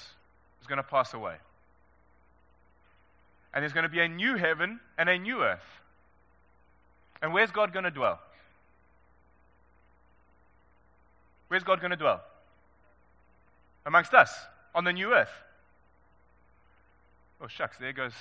is 0.61 0.67
going 0.67 0.77
to 0.77 0.83
pass 0.83 1.15
away. 1.15 1.37
And 3.55 3.63
there's 3.63 3.73
going 3.73 3.85
to 3.85 3.89
be 3.89 4.01
a 4.01 4.09
new 4.09 4.37
heaven 4.37 4.81
and 4.99 5.09
a 5.09 5.19
new 5.19 5.43
earth. 5.43 5.65
And 7.23 7.33
where's 7.33 7.51
God 7.51 7.73
going 7.73 7.87
to 7.87 7.91
dwell? 7.91 8.21
Where's 11.49 11.65
God 11.65 11.81
going 11.81 11.91
to 11.91 11.97
dwell? 11.97 12.21
Amongst 13.87 14.13
us, 14.13 14.31
on 14.75 14.85
the 14.85 14.93
new 14.93 15.15
earth. 15.15 15.33
Oh, 17.41 17.47
shucks, 17.47 17.79
there 17.79 17.95
goes 17.95 18.13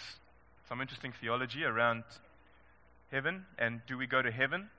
some 0.70 0.80
interesting 0.80 1.12
theology 1.20 1.65
around 1.65 2.04
heaven? 3.12 3.46
And 3.60 3.82
do 3.88 3.98
we 3.98 4.08
go 4.08 4.22
to 4.22 4.32
heaven? 4.32 4.70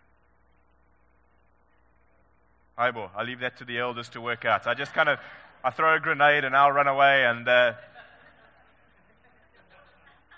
Ibo, 2.78 3.10
I 3.16 3.24
leave 3.24 3.40
that 3.40 3.58
to 3.58 3.64
the 3.64 3.78
elders 3.78 4.08
to 4.10 4.20
work 4.20 4.44
out. 4.44 4.66
I 4.66 4.74
just 4.74 4.94
kind 4.94 5.08
of, 5.08 5.18
I 5.64 5.70
throw 5.70 5.96
a 5.96 6.00
grenade 6.00 6.44
and 6.44 6.56
I'll 6.56 6.72
run 6.72 6.86
away 6.86 7.24
and. 7.24 7.48
Uh, 7.48 7.72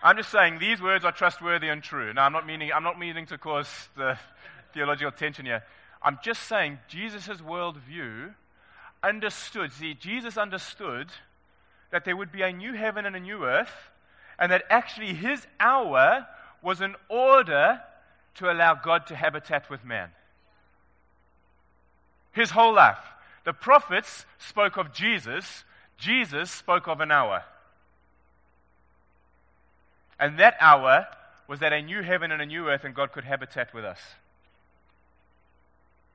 I'm 0.02 0.16
just 0.16 0.30
saying 0.30 0.58
these 0.58 0.80
words 0.80 1.04
are 1.04 1.12
trustworthy 1.12 1.68
and 1.68 1.82
true. 1.82 2.14
Now, 2.14 2.24
I'm 2.24 2.32
not 2.32 2.46
meaning, 2.46 2.70
I'm 2.74 2.82
not 2.82 2.98
meaning 2.98 3.26
to 3.26 3.36
cause 3.36 3.90
the 3.98 4.18
theological 4.72 5.12
tension 5.12 5.44
here. 5.44 5.62
I'm 6.02 6.18
just 6.24 6.44
saying 6.44 6.78
Jesus' 6.88 7.28
worldview 7.28 8.32
understood. 9.02 9.72
See, 9.72 9.92
Jesus 9.92 10.38
understood 10.38 11.08
that 11.90 12.06
there 12.06 12.16
would 12.16 12.32
be 12.32 12.40
a 12.40 12.50
new 12.50 12.72
heaven 12.72 13.04
and 13.04 13.14
a 13.14 13.20
new 13.20 13.44
earth, 13.44 13.90
and 14.38 14.50
that 14.50 14.62
actually 14.70 15.12
his 15.12 15.46
hour 15.58 16.26
was 16.62 16.80
in 16.80 16.94
order 17.10 17.82
to 18.36 18.50
allow 18.50 18.74
God 18.74 19.06
to 19.08 19.16
habitat 19.16 19.68
with 19.68 19.84
man. 19.84 20.08
His 22.32 22.50
whole 22.50 22.74
life. 22.74 22.98
The 23.44 23.52
prophets 23.52 24.26
spoke 24.38 24.76
of 24.76 24.92
Jesus, 24.92 25.64
Jesus 25.96 26.50
spoke 26.50 26.88
of 26.88 27.00
an 27.00 27.10
hour. 27.10 27.44
And 30.18 30.38
that 30.38 30.54
hour 30.60 31.06
was 31.48 31.60
that 31.60 31.72
a 31.72 31.82
new 31.82 32.02
heaven 32.02 32.30
and 32.30 32.40
a 32.42 32.46
new 32.46 32.68
earth 32.68 32.84
and 32.84 32.94
God 32.94 33.12
could 33.12 33.24
habitat 33.24 33.72
with 33.74 33.84
us. 33.84 33.98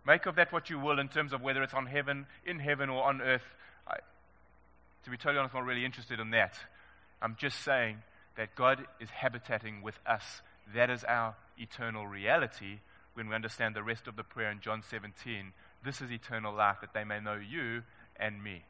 Make 0.05 0.27
of 0.27 0.35
that 0.35 0.53
what 0.53 0.69
you 0.69 0.79
will 0.79 0.99
in 0.99 1.07
terms 1.07 1.33
of 1.33 1.41
whether 1.41 1.63
it's 1.63 1.73
on 1.73 1.87
heaven, 1.87 2.27
in 2.45 2.59
heaven, 2.59 2.89
or 2.89 3.03
on 3.03 3.21
earth. 3.21 3.43
I, 3.87 3.97
to 5.03 5.09
be 5.09 5.17
totally 5.17 5.39
honest, 5.39 5.55
I'm 5.55 5.61
not 5.61 5.67
really 5.67 5.83
interested 5.83 6.19
in 6.19 6.29
that. 6.31 6.53
I'm 7.21 7.35
just 7.39 7.61
saying 7.63 7.97
that 8.37 8.55
God 8.55 8.85
is 8.99 9.09
habitating 9.09 9.81
with 9.81 9.99
us. 10.05 10.41
That 10.75 10.91
is 10.91 11.03
our 11.03 11.35
eternal 11.57 12.05
reality 12.05 12.79
when 13.15 13.29
we 13.29 13.35
understand 13.35 13.75
the 13.75 13.83
rest 13.83 14.07
of 14.07 14.15
the 14.15 14.23
prayer 14.23 14.51
in 14.51 14.59
John 14.59 14.83
17. 14.87 15.53
This 15.85 16.01
is 16.01 16.11
eternal 16.11 16.53
life, 16.53 16.77
that 16.81 16.93
they 16.93 17.03
may 17.03 17.19
know 17.19 17.35
you 17.35 17.83
and 18.17 18.43
me. 18.43 18.63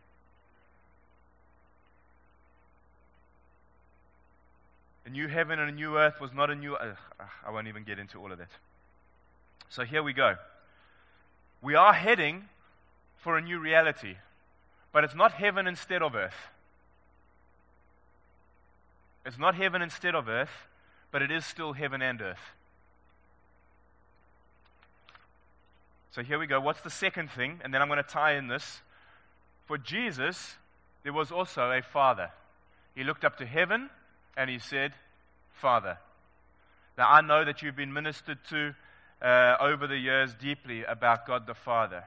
A 5.06 5.10
new 5.10 5.28
heaven 5.28 5.60
and 5.60 5.70
a 5.70 5.74
new 5.74 5.98
earth 5.98 6.20
was 6.20 6.34
not 6.34 6.50
a 6.50 6.56
new. 6.56 6.76
Uh, 6.76 6.96
I 7.46 7.52
won't 7.52 7.68
even 7.68 7.84
get 7.84 8.00
into 8.00 8.20
all 8.20 8.32
of 8.32 8.38
that. 8.40 8.50
So 9.70 9.84
here 9.84 10.04
we 10.04 10.14
go. 10.14 10.36
We 11.62 11.76
are 11.76 11.94
heading 11.94 12.46
for 13.18 13.38
a 13.38 13.42
new 13.42 13.60
reality, 13.60 14.16
but 14.92 15.04
it's 15.04 15.16
not 15.16 15.32
heaven 15.32 15.68
instead 15.68 16.02
of 16.02 16.16
earth. 16.16 16.50
It's 19.26 19.40
not 19.40 19.56
heaven 19.56 19.82
instead 19.82 20.16
of 20.16 20.28
earth, 20.28 20.68
but 21.12 21.22
it 21.22 21.32
is 21.32 21.46
still 21.46 21.74
heaven 21.74 22.02
and 22.02 22.22
earth. 22.22 22.54
So 26.16 26.24
here 26.24 26.40
we 26.40 26.48
go. 26.48 26.62
What's 26.62 26.80
the 26.80 26.90
second 26.90 27.30
thing? 27.30 27.60
And 27.62 27.74
then 27.74 27.82
I'm 27.82 27.90
going 27.90 28.02
to 28.02 28.10
tie 28.10 28.38
in 28.38 28.48
this. 28.48 28.80
For 29.66 29.78
Jesus, 29.78 30.56
there 31.04 31.12
was 31.12 31.30
also 31.30 31.72
a 31.72 31.82
Father. 31.82 32.30
He 32.96 33.04
looked 33.04 33.26
up 33.26 33.38
to 33.40 33.46
heaven 33.46 33.90
and 34.38 34.50
he 34.50 34.58
said, 34.58 34.94
Father. 35.52 35.98
Now, 36.98 37.10
I 37.10 37.20
know 37.20 37.44
that 37.44 37.62
you've 37.62 37.76
been 37.76 37.92
ministered 37.92 38.38
to 38.50 38.74
uh, 39.22 39.58
over 39.60 39.88
the 39.88 39.98
years 39.98 40.34
deeply 40.36 40.86
about 40.86 41.28
God 41.28 41.48
the 41.48 41.54
Father. 41.54 42.06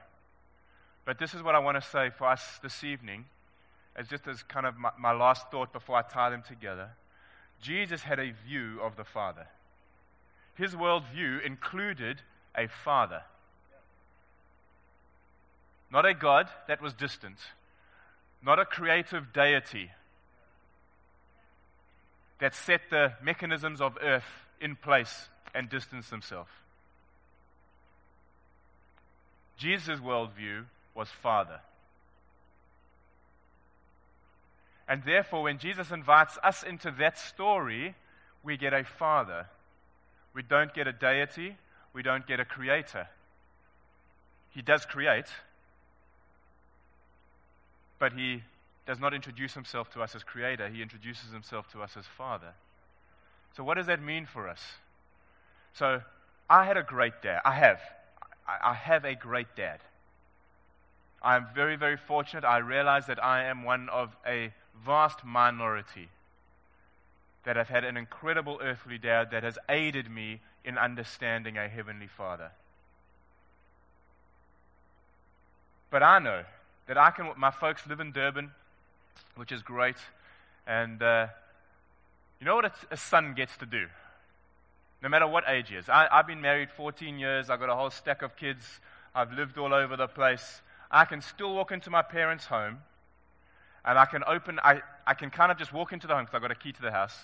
But 1.05 1.19
this 1.19 1.35
is 1.35 1.43
what 1.43 1.53
I 1.53 1.59
want 1.59 1.79
to 1.79 1.87
say 1.87 2.09
for 2.09 2.29
us 2.29 2.59
this 2.63 2.83
evening, 2.83 3.25
as 3.95 4.07
just 4.07 4.27
as 4.27 4.41
kind 4.41 4.65
of 4.65 4.75
my, 4.75 4.89
my 4.97 5.11
last 5.11 5.51
thought 5.51 5.71
before 5.71 5.97
I 5.97 6.01
tie 6.01 6.31
them 6.31 6.41
together. 6.41 6.89
Jesus 7.61 8.01
had 8.01 8.17
a 8.17 8.33
view 8.47 8.79
of 8.81 8.95
the 8.95 9.03
Father. 9.03 9.45
His 10.55 10.73
worldview 10.73 11.45
included 11.45 12.23
a 12.55 12.67
Father. 12.67 13.21
Not 15.91 16.05
a 16.05 16.13
God 16.13 16.47
that 16.67 16.81
was 16.81 16.93
distant, 16.93 17.37
not 18.43 18.59
a 18.59 18.65
creative 18.65 19.33
deity 19.33 19.91
that 22.39 22.55
set 22.55 22.81
the 22.89 23.13
mechanisms 23.21 23.81
of 23.81 23.97
earth 24.01 24.45
in 24.61 24.75
place 24.75 25.29
and 25.53 25.69
distanced 25.69 26.09
himself. 26.09 26.47
Jesus' 29.57 29.99
worldview 29.99 30.65
was 30.95 31.09
Father. 31.09 31.59
And 34.87 35.03
therefore, 35.03 35.43
when 35.43 35.59
Jesus 35.59 35.91
invites 35.91 36.37
us 36.43 36.63
into 36.63 36.91
that 36.99 37.17
story, 37.17 37.95
we 38.41 38.57
get 38.57 38.73
a 38.73 38.83
Father. 38.83 39.47
We 40.33 40.41
don't 40.41 40.73
get 40.73 40.87
a 40.87 40.93
deity, 40.93 41.57
we 41.93 42.01
don't 42.03 42.25
get 42.25 42.39
a 42.39 42.45
creator. 42.45 43.07
He 44.51 44.61
does 44.61 44.85
create, 44.85 45.27
but 47.99 48.13
he 48.13 48.43
does 48.87 48.99
not 48.99 49.13
introduce 49.13 49.53
himself 49.53 49.91
to 49.93 50.01
us 50.01 50.15
as 50.15 50.23
creator, 50.23 50.67
he 50.67 50.81
introduces 50.81 51.31
himself 51.31 51.71
to 51.73 51.81
us 51.81 51.95
as 51.97 52.05
father. 52.05 52.53
So, 53.55 53.63
what 53.63 53.75
does 53.75 53.87
that 53.87 54.01
mean 54.01 54.25
for 54.25 54.47
us? 54.47 54.61
So, 55.73 56.01
I 56.49 56.65
had 56.65 56.77
a 56.77 56.83
great 56.83 57.21
dad. 57.21 57.41
I 57.45 57.53
have. 57.55 57.79
I 58.47 58.73
have 58.73 59.05
a 59.05 59.13
great 59.13 59.55
dad. 59.55 59.79
I 61.21 61.35
am 61.35 61.47
very, 61.53 61.75
very 61.75 61.97
fortunate. 61.97 62.43
I 62.43 62.57
realize 62.57 63.05
that 63.05 63.23
I 63.23 63.43
am 63.43 63.63
one 63.63 63.89
of 63.89 64.15
a 64.25 64.53
vast 64.83 65.23
minority 65.23 66.09
that 67.43 67.55
have 67.55 67.69
had 67.69 67.83
an 67.83 67.97
incredible 67.97 68.59
earthly 68.61 68.97
dad 68.97 69.29
that 69.31 69.43
has 69.43 69.57
aided 69.67 70.09
me 70.09 70.41
in 70.65 70.77
understanding 70.77 71.57
a 71.57 71.67
heavenly 71.67 72.07
father. 72.07 72.51
But 75.91 76.01
I 76.01 76.19
know 76.19 76.43
that 76.89 76.97
I 76.97 77.11
can, 77.11 77.29
my 77.37 77.51
folks 77.51 77.85
live 77.85 77.99
in 77.99 78.11
Durban, 78.11 78.49
which 79.35 79.51
is 79.51 79.61
great. 79.61 79.95
And 80.65 81.01
uh, 81.03 81.27
you 82.39 82.47
know 82.47 82.55
what 82.55 82.73
a, 82.89 82.97
son 82.97 83.35
gets 83.35 83.55
to 83.57 83.67
do? 83.67 83.85
No 85.03 85.07
matter 85.07 85.27
what 85.27 85.43
age 85.47 85.69
he 85.69 85.75
is. 85.75 85.87
I, 85.87 86.07
I've 86.11 86.25
been 86.25 86.41
married 86.41 86.71
14 86.71 87.19
years. 87.19 87.51
I've 87.51 87.59
got 87.59 87.69
a 87.69 87.75
whole 87.75 87.91
stack 87.91 88.23
of 88.23 88.35
kids. 88.35 88.65
I've 89.13 89.31
lived 89.33 89.59
all 89.59 89.71
over 89.71 89.95
the 89.97 90.07
place. 90.07 90.63
I 90.89 91.05
can 91.05 91.21
still 91.21 91.53
walk 91.53 91.71
into 91.71 91.91
my 91.91 92.01
parents' 92.01 92.45
home 92.45 92.79
and 93.85 93.99
I 93.99 94.05
can 94.05 94.23
open, 94.25 94.59
I, 94.63 94.81
I 95.05 95.13
can 95.13 95.29
kind 95.29 95.51
of 95.51 95.59
just 95.59 95.71
walk 95.71 95.93
into 95.93 96.07
the 96.07 96.15
home 96.15 96.23
because 96.23 96.37
I've 96.37 96.41
got 96.41 96.51
a 96.51 96.55
key 96.55 96.71
to 96.71 96.81
the 96.81 96.91
house 96.91 97.15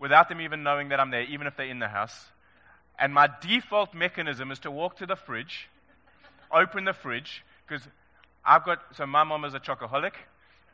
without 0.00 0.28
them 0.28 0.40
even 0.40 0.64
knowing 0.64 0.88
that 0.88 0.98
I'm 0.98 1.12
there, 1.12 1.22
even 1.22 1.46
if 1.46 1.56
they're 1.56 1.66
in 1.66 1.78
the 1.78 1.86
house. 1.86 2.26
And 2.98 3.14
my 3.14 3.28
default 3.40 3.94
mechanism 3.94 4.50
is 4.50 4.58
to 4.60 4.70
walk 4.72 4.96
to 4.96 5.06
the 5.06 5.16
fridge, 5.16 5.68
open 6.50 6.84
the 6.84 6.92
fridge, 6.92 7.44
because 7.68 7.86
I've 8.46 8.64
got, 8.64 8.80
so 8.96 9.06
my 9.06 9.24
mom 9.24 9.44
is 9.44 9.54
a 9.54 9.60
chocoholic, 9.60 10.12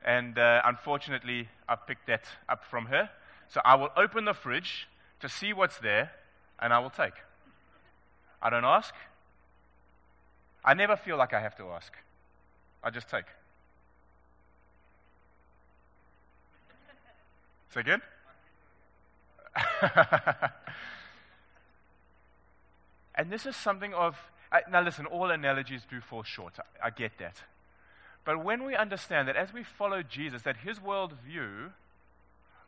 and 0.04 0.38
uh, 0.38 0.61
unfortunately, 0.66 1.48
I 1.66 1.76
picked 1.76 2.06
that 2.06 2.24
up 2.46 2.64
from 2.70 2.87
her. 2.87 3.08
So 3.48 3.62
I 3.64 3.76
will 3.76 3.88
open 3.96 4.26
the 4.26 4.35
fridge 4.35 4.88
to 5.20 5.28
see 5.28 5.54
what's 5.54 5.78
there, 5.78 6.11
and 6.61 6.72
I 6.72 6.80
will 6.80 6.90
take. 6.90 7.14
I 8.42 8.50
don't 8.50 8.64
ask. 8.64 8.94
I 10.64 10.74
never 10.74 10.96
feel 10.96 11.16
like 11.16 11.32
I 11.32 11.40
have 11.40 11.56
to 11.56 11.64
ask. 11.70 11.92
I 12.85 12.90
just 12.90 13.08
take. 13.08 13.24
Say 17.72 17.82
good? 17.82 18.02
and 23.14 23.30
this 23.30 23.46
is 23.46 23.56
something 23.56 23.94
of, 23.94 24.16
now 24.70 24.82
listen, 24.82 25.06
all 25.06 25.30
analogies 25.30 25.87
do 25.88 26.02
fall 26.02 26.22
short. 26.22 26.52
I, 26.58 26.88
I 26.88 26.90
get 26.90 27.12
that. 27.18 27.37
But 28.24 28.44
when 28.44 28.64
we 28.64 28.76
understand 28.76 29.28
that 29.28 29.37
as 29.37 29.52
we 29.52 29.64
follow 29.64 30.02
Jesus, 30.02 30.42
that 30.42 30.58
his 30.58 30.78
worldview 30.78 31.72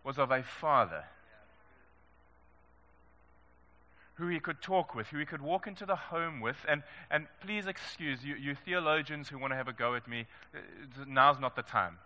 was 0.02 0.18
of 0.18 0.30
a 0.30 0.42
father 0.42 1.04
who 4.14 4.28
he 4.28 4.38
could 4.38 4.62
talk 4.62 4.94
with, 4.94 5.08
who 5.08 5.18
he 5.18 5.24
could 5.24 5.42
walk 5.42 5.66
into 5.66 5.84
the 5.84 5.96
home 5.96 6.40
with. 6.40 6.56
And, 6.68 6.82
and 7.10 7.26
please 7.40 7.66
excuse 7.66 8.24
you, 8.24 8.36
you 8.36 8.54
theologians 8.54 9.28
who 9.28 9.38
want 9.38 9.52
to 9.52 9.56
have 9.56 9.68
a 9.68 9.72
go 9.72 9.94
at 9.94 10.06
me, 10.06 10.26
uh, 10.54 10.58
now's 11.06 11.40
not 11.40 11.56
the 11.56 11.62
time. 11.62 11.98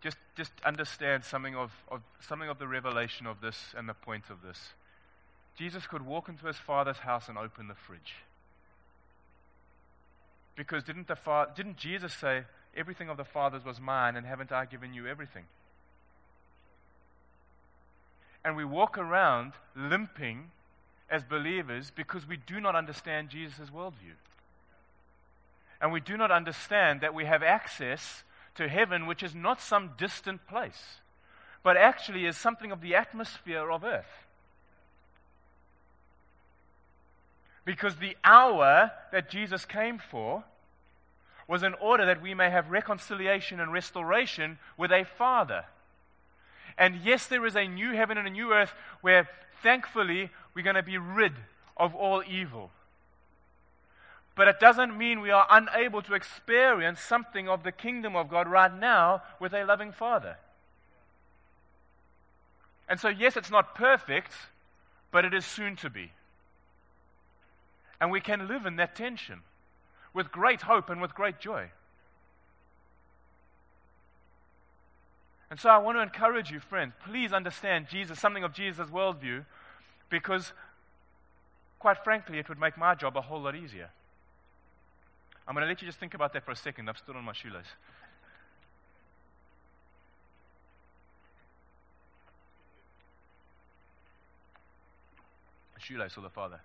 Just, 0.00 0.18
just 0.36 0.52
understand 0.64 1.24
something 1.24 1.56
of, 1.56 1.72
of, 1.90 2.02
something 2.20 2.48
of 2.48 2.58
the 2.58 2.68
revelation 2.68 3.26
of 3.26 3.40
this 3.40 3.74
and 3.76 3.88
the 3.88 3.94
point 3.94 4.24
of 4.30 4.42
this. 4.42 4.74
Jesus 5.56 5.86
could 5.86 6.02
walk 6.02 6.28
into 6.28 6.46
his 6.46 6.56
father's 6.56 6.98
house 6.98 7.28
and 7.28 7.36
open 7.36 7.66
the 7.68 7.74
fridge. 7.74 8.14
Because 10.58 10.82
didn't, 10.82 11.06
the 11.06 11.14
fa- 11.14 11.48
didn't 11.54 11.76
Jesus 11.76 12.12
say, 12.12 12.42
Everything 12.76 13.08
of 13.08 13.16
the 13.16 13.24
Father's 13.24 13.64
was 13.64 13.80
mine, 13.80 14.16
and 14.16 14.26
haven't 14.26 14.50
I 14.50 14.64
given 14.66 14.92
you 14.92 15.06
everything? 15.06 15.44
And 18.44 18.56
we 18.56 18.64
walk 18.64 18.98
around 18.98 19.52
limping 19.76 20.50
as 21.08 21.22
believers 21.22 21.92
because 21.94 22.26
we 22.26 22.36
do 22.36 22.60
not 22.60 22.74
understand 22.74 23.30
Jesus' 23.30 23.70
worldview. 23.70 24.18
And 25.80 25.92
we 25.92 26.00
do 26.00 26.16
not 26.16 26.32
understand 26.32 27.00
that 27.02 27.14
we 27.14 27.24
have 27.24 27.42
access 27.44 28.24
to 28.56 28.68
heaven, 28.68 29.06
which 29.06 29.22
is 29.22 29.36
not 29.36 29.60
some 29.60 29.92
distant 29.96 30.46
place, 30.48 30.98
but 31.62 31.76
actually 31.76 32.26
is 32.26 32.36
something 32.36 32.72
of 32.72 32.80
the 32.80 32.96
atmosphere 32.96 33.70
of 33.70 33.84
earth. 33.84 34.26
Because 37.68 37.96
the 37.96 38.16
hour 38.24 38.92
that 39.12 39.28
Jesus 39.28 39.66
came 39.66 39.98
for 39.98 40.42
was 41.46 41.62
in 41.62 41.74
order 41.74 42.06
that 42.06 42.22
we 42.22 42.32
may 42.32 42.48
have 42.48 42.70
reconciliation 42.70 43.60
and 43.60 43.70
restoration 43.70 44.58
with 44.78 44.90
a 44.90 45.04
Father. 45.04 45.66
And 46.78 46.96
yes, 47.04 47.26
there 47.26 47.44
is 47.44 47.56
a 47.56 47.68
new 47.68 47.92
heaven 47.92 48.16
and 48.16 48.26
a 48.26 48.30
new 48.30 48.54
earth 48.54 48.72
where 49.02 49.28
thankfully 49.62 50.30
we're 50.54 50.62
going 50.62 50.76
to 50.76 50.82
be 50.82 50.96
rid 50.96 51.34
of 51.76 51.94
all 51.94 52.22
evil. 52.26 52.70
But 54.34 54.48
it 54.48 54.60
doesn't 54.60 54.96
mean 54.96 55.20
we 55.20 55.30
are 55.30 55.46
unable 55.50 56.00
to 56.00 56.14
experience 56.14 57.00
something 57.02 57.50
of 57.50 57.64
the 57.64 57.72
kingdom 57.72 58.16
of 58.16 58.30
God 58.30 58.48
right 58.48 58.74
now 58.74 59.20
with 59.40 59.52
a 59.52 59.66
loving 59.66 59.92
Father. 59.92 60.38
And 62.88 62.98
so, 62.98 63.10
yes, 63.10 63.36
it's 63.36 63.50
not 63.50 63.74
perfect, 63.74 64.32
but 65.10 65.26
it 65.26 65.34
is 65.34 65.44
soon 65.44 65.76
to 65.76 65.90
be. 65.90 66.12
And 68.00 68.10
we 68.10 68.20
can 68.20 68.46
live 68.46 68.66
in 68.66 68.76
that 68.76 68.94
tension 68.94 69.40
with 70.14 70.30
great 70.30 70.62
hope 70.62 70.88
and 70.90 71.00
with 71.00 71.14
great 71.14 71.40
joy. 71.40 71.70
And 75.50 75.58
so 75.58 75.70
I 75.70 75.78
want 75.78 75.96
to 75.96 76.02
encourage 76.02 76.50
you, 76.50 76.60
friends, 76.60 76.92
please 77.04 77.32
understand 77.32 77.86
Jesus, 77.90 78.20
something 78.20 78.44
of 78.44 78.52
Jesus' 78.52 78.90
worldview, 78.90 79.44
because 80.10 80.52
quite 81.78 82.02
frankly, 82.04 82.38
it 82.38 82.48
would 82.48 82.58
make 82.58 82.76
my 82.76 82.94
job 82.94 83.16
a 83.16 83.20
whole 83.20 83.40
lot 83.40 83.54
easier. 83.54 83.90
I'm 85.46 85.54
going 85.54 85.62
to 85.62 85.68
let 85.68 85.80
you 85.80 85.88
just 85.88 85.98
think 85.98 86.14
about 86.14 86.32
that 86.34 86.44
for 86.44 86.50
a 86.50 86.56
second. 86.56 86.88
I've 86.88 86.98
stood 86.98 87.16
on 87.16 87.24
my 87.24 87.32
shoelace. 87.32 87.66
Shoelace 95.78 96.18
or 96.18 96.20
the 96.20 96.28
Father. 96.28 96.60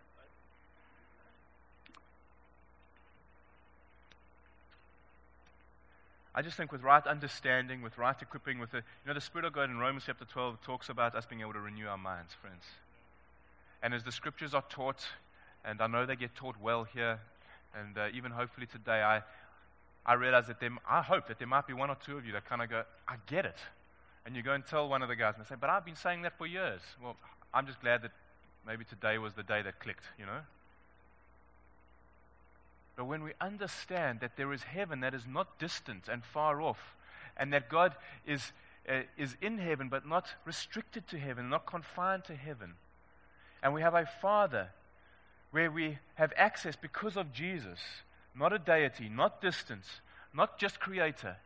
I 6.35 6.41
just 6.41 6.57
think 6.57 6.71
with 6.71 6.81
right 6.81 7.05
understanding, 7.05 7.81
with 7.81 7.97
right 7.97 8.19
equipping, 8.19 8.57
with 8.59 8.71
the, 8.71 8.77
you 8.77 9.07
know, 9.07 9.13
the 9.13 9.21
Spirit 9.21 9.45
of 9.45 9.53
God 9.53 9.69
in 9.69 9.77
Romans 9.77 10.03
chapter 10.05 10.25
12 10.25 10.61
talks 10.63 10.89
about 10.89 11.15
us 11.15 11.25
being 11.25 11.41
able 11.41 11.53
to 11.53 11.59
renew 11.59 11.87
our 11.87 11.97
minds, 11.97 12.33
friends. 12.33 12.63
And 13.83 13.93
as 13.93 14.03
the 14.03 14.11
scriptures 14.11 14.53
are 14.53 14.63
taught, 14.67 15.05
and 15.63 15.79
I 15.79 15.87
know 15.87 16.05
they 16.05 16.15
get 16.15 16.35
taught 16.35 16.55
well 16.59 16.85
here, 16.85 17.19
and 17.77 17.97
uh, 17.97 18.07
even 18.13 18.31
hopefully 18.31 18.65
today, 18.65 19.03
I, 19.03 19.21
I 20.05 20.13
realize 20.13 20.47
that 20.47 20.59
there, 20.59 20.71
I 20.89 21.01
hope 21.01 21.27
that 21.27 21.37
there 21.37 21.47
might 21.47 21.67
be 21.67 21.73
one 21.73 21.89
or 21.89 21.97
two 22.03 22.17
of 22.17 22.25
you 22.25 22.33
that 22.33 22.45
kind 22.49 22.61
of 22.63 22.69
go, 22.69 22.83
I 23.07 23.15
get 23.27 23.45
it. 23.45 23.57
And 24.25 24.35
you 24.35 24.41
go 24.41 24.53
and 24.53 24.65
tell 24.65 24.87
one 24.87 25.03
of 25.03 25.09
the 25.09 25.15
guys, 25.15 25.35
and 25.35 25.45
they 25.45 25.49
say, 25.49 25.55
But 25.59 25.69
I've 25.69 25.85
been 25.85 25.95
saying 25.97 26.23
that 26.23 26.37
for 26.37 26.47
years. 26.47 26.81
Well, 27.01 27.15
I'm 27.53 27.67
just 27.67 27.81
glad 27.81 28.01
that 28.03 28.11
maybe 28.65 28.85
today 28.85 29.17
was 29.17 29.33
the 29.33 29.43
day 29.43 29.61
that 29.61 29.79
clicked, 29.79 30.05
you 30.17 30.25
know? 30.25 30.39
But 32.95 33.05
when 33.05 33.23
we 33.23 33.33
understand 33.41 34.19
that 34.19 34.37
there 34.37 34.53
is 34.53 34.63
heaven 34.63 34.99
that 34.99 35.13
is 35.13 35.25
not 35.27 35.57
distant 35.59 36.07
and 36.07 36.23
far 36.23 36.61
off, 36.61 36.95
and 37.35 37.51
that 37.53 37.69
God 37.69 37.95
is, 38.25 38.51
uh, 38.87 39.01
is 39.17 39.35
in 39.41 39.57
heaven 39.57 39.89
but 39.89 40.07
not 40.07 40.27
restricted 40.45 41.07
to 41.07 41.17
heaven, 41.17 41.49
not 41.49 41.65
confined 41.65 42.25
to 42.25 42.35
heaven, 42.35 42.75
And 43.63 43.73
we 43.73 43.81
have 43.81 43.95
a 43.95 44.05
Father 44.21 44.69
where 45.51 45.71
we 45.71 45.97
have 46.15 46.33
access 46.35 46.75
because 46.75 47.15
of 47.15 47.31
Jesus, 47.31 47.79
not 48.35 48.51
a 48.51 48.59
deity, 48.59 49.07
not 49.07 49.41
distant, 49.41 49.85
not 50.33 50.59
just 50.59 50.81
creator, 50.81 51.37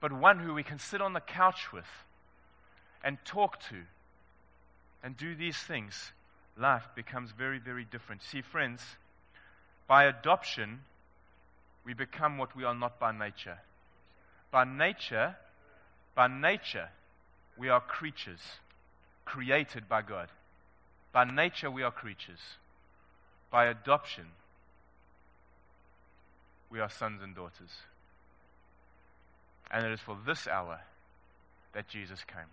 but 0.00 0.12
one 0.12 0.40
who 0.40 0.52
we 0.52 0.62
can 0.62 0.78
sit 0.78 1.00
on 1.00 1.14
the 1.14 1.20
couch 1.20 1.72
with 1.72 1.88
and 3.02 3.16
talk 3.24 3.58
to 3.70 3.82
and 5.02 5.16
do 5.16 5.34
these 5.34 5.56
things, 5.56 6.12
life 6.58 6.88
becomes 6.94 7.30
very, 7.30 7.58
very 7.58 7.84
different. 7.84 8.22
See, 8.22 8.42
friends, 8.42 8.82
by 9.86 10.04
adoption, 10.04 10.80
we 11.84 11.94
become 11.94 12.38
what 12.38 12.56
we 12.56 12.64
are 12.64 12.74
not 12.74 12.98
by 12.98 13.12
nature. 13.12 13.58
By 14.50 14.64
nature, 14.64 15.36
by 16.14 16.28
nature, 16.28 16.88
we 17.58 17.68
are 17.68 17.80
creatures 17.80 18.40
created 19.24 19.88
by 19.88 20.02
God. 20.02 20.28
By 21.12 21.24
nature, 21.24 21.70
we 21.70 21.82
are 21.82 21.90
creatures. 21.90 22.40
By 23.50 23.66
adoption, 23.66 24.26
we 26.70 26.80
are 26.80 26.90
sons 26.90 27.22
and 27.22 27.34
daughters. 27.34 27.70
And 29.70 29.86
it 29.86 29.92
is 29.92 30.00
for 30.00 30.16
this 30.26 30.46
hour 30.46 30.80
that 31.72 31.88
Jesus 31.88 32.20
came. 32.24 32.50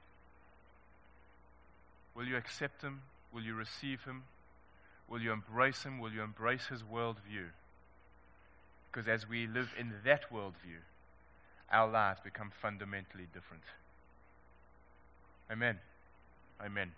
Will 2.15 2.25
you 2.25 2.35
accept 2.35 2.81
him? 2.81 3.01
Will 3.33 3.43
you 3.43 3.55
receive 3.55 4.03
him? 4.03 4.23
Will 5.11 5.21
you 5.21 5.33
embrace 5.33 5.83
him? 5.83 5.99
Will 5.99 6.13
you 6.13 6.21
embrace 6.21 6.67
his 6.67 6.83
worldview? 6.83 7.49
Because 8.89 9.09
as 9.09 9.27
we 9.27 9.45
live 9.45 9.67
in 9.77 9.91
that 10.05 10.31
worldview, 10.31 10.79
our 11.69 11.91
lives 11.91 12.21
become 12.23 12.49
fundamentally 12.61 13.27
different. 13.33 13.63
Amen. 15.51 15.79
Amen. 16.65 16.93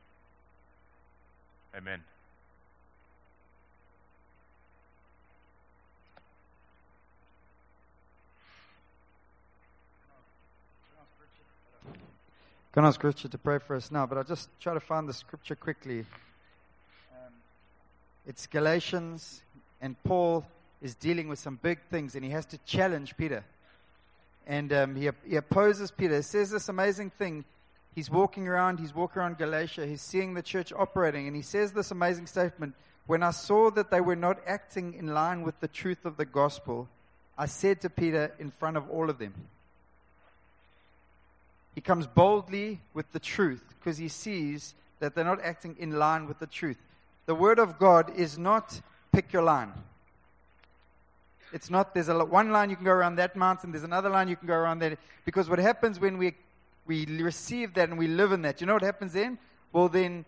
Amen. 1.76 2.04
Can 12.74 12.86
I 12.86 12.90
ask 12.90 13.04
Richard 13.04 13.32
to 13.32 13.40
pray 13.40 13.58
for 13.58 13.76
us 13.76 13.90
now? 13.90 14.06
But 14.06 14.20
I'll 14.20 14.24
just 14.24 14.50
try 14.60 14.76
to 14.76 14.80
find 14.80 15.10
the 15.10 15.14
scripture 15.14 15.56
quickly. 15.56 16.06
It's 18.26 18.48
Galatians, 18.48 19.42
and 19.82 20.02
Paul 20.04 20.46
is 20.82 20.96
dealing 20.96 21.28
with 21.28 21.40
some 21.40 21.60
big 21.62 21.80
things, 21.90 22.16
and 22.16 22.24
he 22.24 22.32
has 22.32 22.46
to 22.48 22.58
challenge 22.60 23.18
Peter. 23.18 23.44
And 24.48 24.72
um, 24.74 24.96
he, 24.96 25.10
he 25.28 25.36
opposes 25.36 25.92
Peter. 25.92 26.18
He 26.18 26.22
says 26.22 26.52
this 26.52 26.70
amazing 26.70 27.10
thing. 27.12 27.46
He's 27.96 28.10
walking 28.10 28.48
around, 28.48 28.80
he's 28.80 28.96
walking 28.96 29.22
around 29.22 29.38
Galatia, 29.38 29.86
he's 29.86 30.02
seeing 30.02 30.34
the 30.34 30.42
church 30.42 30.74
operating, 30.74 31.28
and 31.28 31.36
he 31.36 31.42
says 31.42 31.74
this 31.74 31.92
amazing 31.92 32.28
statement 32.28 32.76
When 33.06 33.24
I 33.24 33.32
saw 33.32 33.70
that 33.72 33.92
they 33.92 34.02
were 34.02 34.16
not 34.16 34.40
acting 34.48 34.94
in 34.94 35.08
line 35.08 35.44
with 35.44 35.60
the 35.60 35.68
truth 35.68 36.06
of 36.06 36.18
the 36.18 36.26
gospel, 36.26 36.88
I 37.38 37.46
said 37.46 37.82
to 37.82 37.90
Peter 37.90 38.34
in 38.40 38.52
front 38.52 38.78
of 38.78 38.90
all 38.90 39.10
of 39.10 39.20
them, 39.20 39.34
he 41.76 41.82
comes 41.82 42.08
boldly 42.08 42.80
with 42.94 43.12
the 43.12 43.20
truth 43.20 43.64
because 43.80 43.98
he 43.98 44.08
sees 44.08 44.76
that 45.00 45.16
they're 45.16 45.26
not 45.26 45.42
acting 45.44 45.76
in 45.80 45.92
line 45.92 46.28
with 46.28 46.40
the 46.40 46.48
truth. 46.48 46.78
The 47.26 47.36
Word 47.36 47.60
of 47.60 47.80
God 47.80 48.16
is 48.16 48.38
not 48.38 48.82
pick 49.12 49.32
your 49.32 49.44
line. 49.44 49.72
It's 51.52 51.70
not, 51.70 51.94
there's 51.94 52.10
a, 52.10 52.26
one 52.26 52.52
line 52.52 52.70
you 52.70 52.76
can 52.76 52.86
go 52.86 52.92
around 52.92 53.16
that 53.18 53.36
mountain, 53.36 53.72
there's 53.72 53.84
another 53.84 54.10
line 54.10 54.28
you 54.28 54.36
can 54.36 54.48
go 54.48 54.56
around 54.56 54.80
that. 54.80 54.98
Because 55.24 55.50
what 55.50 55.60
happens 55.60 56.00
when 56.00 56.18
we, 56.18 56.34
we 56.88 57.06
receive 57.06 57.76
that 57.76 57.90
and 57.90 57.98
we 57.98 58.08
live 58.08 58.32
in 58.32 58.42
that, 58.42 58.60
you 58.60 58.68
know 58.68 58.74
what 58.74 58.82
happens 58.82 59.14
then? 59.14 59.38
Well, 59.72 59.88
then 59.88 60.26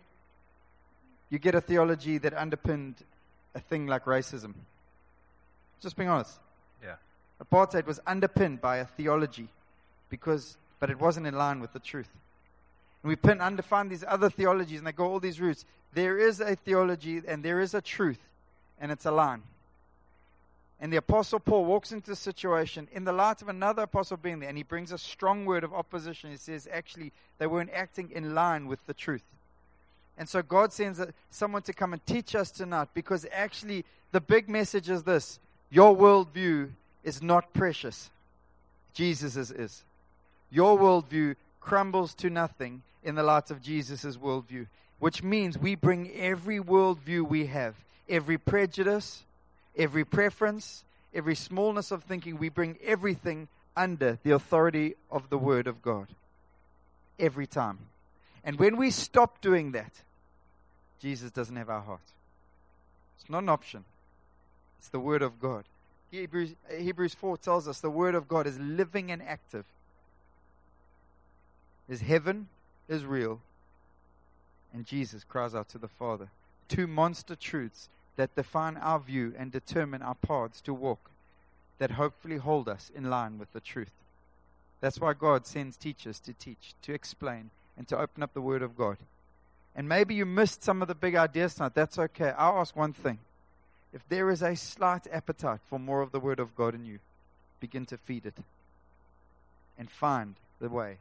you 1.29 1.39
get 1.39 1.55
a 1.55 1.61
theology 1.61 2.17
that 2.19 2.33
underpinned 2.33 2.95
a 3.55 3.59
thing 3.59 3.87
like 3.87 4.05
racism. 4.05 4.53
Just 5.81 5.97
being 5.97 6.09
honest. 6.09 6.39
Yeah. 6.83 6.95
Apartheid 7.43 7.85
was 7.85 7.99
underpinned 8.05 8.61
by 8.61 8.77
a 8.77 8.85
theology 8.85 9.47
because 10.09 10.57
but 10.79 10.89
it 10.89 10.99
wasn't 10.99 11.25
in 11.25 11.35
line 11.35 11.59
with 11.59 11.73
the 11.73 11.79
truth. 11.79 12.09
And 13.05 13.09
we 13.11 13.17
pin 13.17 13.39
undefined 13.39 13.91
these 13.91 14.03
other 14.07 14.31
theologies 14.31 14.79
and 14.79 14.87
they 14.87 14.91
go 14.91 15.05
all 15.05 15.19
these 15.19 15.39
routes. 15.39 15.63
There 15.93 16.17
is 16.17 16.39
a 16.39 16.55
theology 16.55 17.21
and 17.27 17.43
there 17.43 17.61
is 17.61 17.75
a 17.75 17.81
truth, 17.81 18.17
and 18.81 18.91
it's 18.91 19.05
a 19.05 19.11
line. 19.11 19.43
And 20.81 20.91
the 20.91 20.97
Apostle 20.97 21.39
Paul 21.39 21.65
walks 21.65 21.91
into 21.91 22.13
a 22.13 22.15
situation 22.15 22.87
in 22.91 23.03
the 23.03 23.13
light 23.13 23.43
of 23.43 23.47
another 23.49 23.83
apostle 23.83 24.17
being 24.17 24.39
there, 24.39 24.49
and 24.49 24.57
he 24.57 24.63
brings 24.63 24.91
a 24.91 24.97
strong 24.97 25.45
word 25.45 25.63
of 25.63 25.71
opposition. 25.71 26.31
He 26.31 26.37
says, 26.37 26.67
actually, 26.73 27.11
they 27.37 27.45
weren't 27.45 27.69
acting 27.75 28.09
in 28.09 28.33
line 28.33 28.65
with 28.65 28.83
the 28.87 28.93
truth. 28.95 29.23
And 30.17 30.27
so 30.27 30.41
God 30.41 30.73
sends 30.73 30.99
someone 31.29 31.61
to 31.61 31.73
come 31.73 31.93
and 31.93 32.03
teach 32.07 32.33
us 32.33 32.49
tonight 32.49 32.87
because 32.95 33.27
actually 33.31 33.85
the 34.13 34.21
big 34.21 34.49
message 34.49 34.89
is 34.89 35.03
this 35.03 35.37
your 35.69 35.95
worldview 35.95 36.71
is 37.03 37.21
not 37.21 37.53
precious, 37.53 38.09
Jesus' 38.95 39.51
is 39.51 39.83
your 40.49 40.79
worldview 40.79 41.35
crumbles 41.65 42.13
to 42.13 42.29
nothing 42.29 42.83
in 43.03 43.15
the 43.15 43.23
light 43.23 43.49
of 43.49 43.61
Jesus' 43.61 44.15
worldview, 44.17 44.67
which 44.99 45.23
means 45.23 45.57
we 45.57 45.73
bring 45.73 46.11
every 46.11 46.59
worldview 46.59 47.27
we 47.27 47.47
have, 47.47 47.73
every 48.07 48.37
prejudice, 48.37 49.23
every 49.75 50.05
preference, 50.05 50.85
every 51.11 51.33
smallness 51.33 51.89
of 51.89 52.03
thinking, 52.03 52.37
we 52.37 52.49
bring 52.49 52.77
everything 52.83 53.47
under 53.75 54.19
the 54.21 54.29
authority 54.31 54.95
of 55.09 55.29
the 55.31 55.39
Word 55.39 55.65
of 55.65 55.81
God. 55.81 56.07
Every 57.17 57.47
time. 57.47 57.79
And 58.43 58.59
when 58.59 58.77
we 58.77 58.91
stop 58.91 59.41
doing 59.41 59.71
that, 59.71 59.91
Jesus 61.01 61.31
doesn't 61.31 61.55
have 61.55 61.69
our 61.69 61.81
heart. 61.81 62.13
It's 63.19 63.29
not 63.29 63.41
an 63.41 63.49
option, 63.49 63.85
it's 64.77 64.89
the 64.89 64.99
Word 64.99 65.23
of 65.23 65.39
God. 65.39 65.63
Hebrews, 66.11 66.53
Hebrews 66.71 67.15
4 67.15 67.37
tells 67.37 67.67
us 67.67 67.79
the 67.79 67.89
Word 67.89 68.13
of 68.13 68.27
God 68.27 68.45
is 68.45 68.59
living 68.59 69.11
and 69.11 69.23
active 69.23 69.65
is 71.87 72.01
heaven 72.01 72.47
is 72.87 73.05
real, 73.05 73.41
and 74.73 74.85
Jesus 74.85 75.23
cries 75.23 75.55
out 75.55 75.69
to 75.69 75.77
the 75.77 75.87
Father. 75.87 76.29
Two 76.67 76.87
monster 76.87 77.35
truths 77.35 77.89
that 78.15 78.35
define 78.35 78.77
our 78.77 78.99
view 78.99 79.33
and 79.37 79.51
determine 79.51 80.01
our 80.01 80.15
paths 80.15 80.61
to 80.61 80.73
walk, 80.73 81.09
that 81.77 81.91
hopefully 81.91 82.37
hold 82.37 82.67
us 82.67 82.91
in 82.95 83.09
line 83.09 83.37
with 83.37 83.51
the 83.53 83.59
truth. 83.59 83.91
That's 84.81 84.99
why 84.99 85.13
God 85.13 85.45
sends 85.45 85.77
teachers 85.77 86.19
to 86.21 86.33
teach, 86.33 86.73
to 86.83 86.93
explain, 86.93 87.49
and 87.77 87.87
to 87.87 87.97
open 87.97 88.23
up 88.23 88.33
the 88.33 88.41
Word 88.41 88.61
of 88.61 88.77
God. 88.77 88.97
And 89.75 89.89
maybe 89.89 90.15
you 90.15 90.25
missed 90.25 90.63
some 90.63 90.81
of 90.81 90.87
the 90.87 90.95
big 90.95 91.15
ideas 91.15 91.55
tonight. 91.55 91.73
That's 91.75 91.99
okay. 91.99 92.31
I'll 92.37 92.59
ask 92.59 92.75
one 92.75 92.93
thing. 92.93 93.19
If 93.93 94.07
there 94.09 94.29
is 94.29 94.41
a 94.41 94.55
slight 94.55 95.07
appetite 95.11 95.59
for 95.69 95.79
more 95.79 96.01
of 96.01 96.11
the 96.11 96.19
Word 96.19 96.39
of 96.39 96.55
God 96.55 96.75
in 96.75 96.85
you, 96.85 96.99
begin 97.59 97.85
to 97.87 97.97
feed 97.97 98.25
it 98.25 98.37
and 99.77 99.89
find 99.89 100.35
the 100.59 100.69
way 100.69 100.97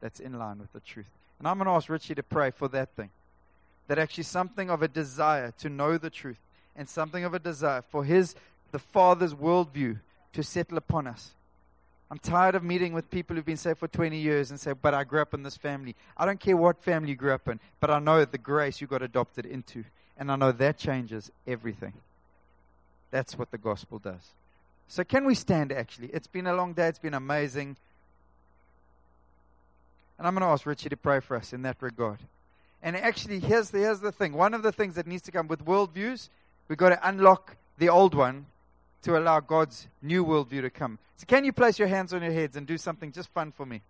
that's 0.00 0.20
in 0.20 0.38
line 0.38 0.58
with 0.58 0.72
the 0.72 0.80
truth. 0.80 1.06
And 1.38 1.48
I'm 1.48 1.56
going 1.58 1.66
to 1.66 1.72
ask 1.72 1.88
Richie 1.88 2.14
to 2.14 2.22
pray 2.22 2.50
for 2.50 2.68
that 2.68 2.90
thing. 2.96 3.10
That 3.88 3.98
actually 3.98 4.24
something 4.24 4.70
of 4.70 4.82
a 4.82 4.88
desire 4.88 5.52
to 5.58 5.68
know 5.68 5.98
the 5.98 6.10
truth 6.10 6.38
and 6.76 6.88
something 6.88 7.24
of 7.24 7.34
a 7.34 7.38
desire 7.38 7.82
for 7.82 8.04
his, 8.04 8.34
the 8.72 8.78
Father's 8.78 9.34
worldview 9.34 9.98
to 10.32 10.42
settle 10.42 10.78
upon 10.78 11.06
us. 11.06 11.30
I'm 12.10 12.18
tired 12.18 12.56
of 12.56 12.64
meeting 12.64 12.92
with 12.92 13.10
people 13.10 13.36
who've 13.36 13.44
been 13.44 13.56
saved 13.56 13.78
for 13.78 13.86
20 13.86 14.18
years 14.18 14.50
and 14.50 14.58
say, 14.58 14.72
but 14.72 14.94
I 14.94 15.04
grew 15.04 15.20
up 15.20 15.32
in 15.32 15.44
this 15.44 15.56
family. 15.56 15.94
I 16.16 16.26
don't 16.26 16.40
care 16.40 16.56
what 16.56 16.82
family 16.82 17.10
you 17.10 17.16
grew 17.16 17.32
up 17.32 17.48
in, 17.48 17.60
but 17.78 17.90
I 17.90 18.00
know 18.00 18.24
the 18.24 18.38
grace 18.38 18.80
you 18.80 18.86
got 18.88 19.02
adopted 19.02 19.46
into. 19.46 19.84
And 20.16 20.30
I 20.30 20.36
know 20.36 20.52
that 20.52 20.76
changes 20.76 21.30
everything. 21.46 21.94
That's 23.10 23.38
what 23.38 23.50
the 23.50 23.58
gospel 23.58 23.98
does. 23.98 24.32
So, 24.88 25.04
can 25.04 25.24
we 25.24 25.34
stand 25.34 25.72
actually? 25.72 26.08
It's 26.08 26.26
been 26.26 26.48
a 26.48 26.54
long 26.54 26.72
day. 26.72 26.88
It's 26.88 26.98
been 26.98 27.14
amazing. 27.14 27.76
And 30.20 30.26
I'm 30.26 30.34
going 30.34 30.42
to 30.42 30.48
ask 30.48 30.66
Richie 30.66 30.90
to 30.90 30.98
pray 30.98 31.20
for 31.20 31.34
us 31.34 31.54
in 31.54 31.62
that 31.62 31.78
regard. 31.80 32.18
And 32.82 32.94
actually, 32.94 33.40
here's 33.40 33.70
the, 33.70 33.78
here's 33.78 34.00
the 34.00 34.12
thing. 34.12 34.34
One 34.34 34.52
of 34.52 34.62
the 34.62 34.70
things 34.70 34.96
that 34.96 35.06
needs 35.06 35.22
to 35.22 35.32
come 35.32 35.48
with 35.48 35.64
worldviews, 35.64 36.28
we've 36.68 36.76
got 36.76 36.90
to 36.90 37.08
unlock 37.08 37.56
the 37.78 37.88
old 37.88 38.14
one 38.14 38.44
to 39.04 39.16
allow 39.16 39.40
God's 39.40 39.88
new 40.02 40.22
worldview 40.22 40.60
to 40.60 40.68
come. 40.68 40.98
So, 41.16 41.24
can 41.26 41.46
you 41.46 41.54
place 41.54 41.78
your 41.78 41.88
hands 41.88 42.12
on 42.12 42.22
your 42.22 42.32
heads 42.32 42.54
and 42.54 42.66
do 42.66 42.76
something 42.76 43.12
just 43.12 43.30
fun 43.30 43.50
for 43.50 43.64
me? 43.64 43.80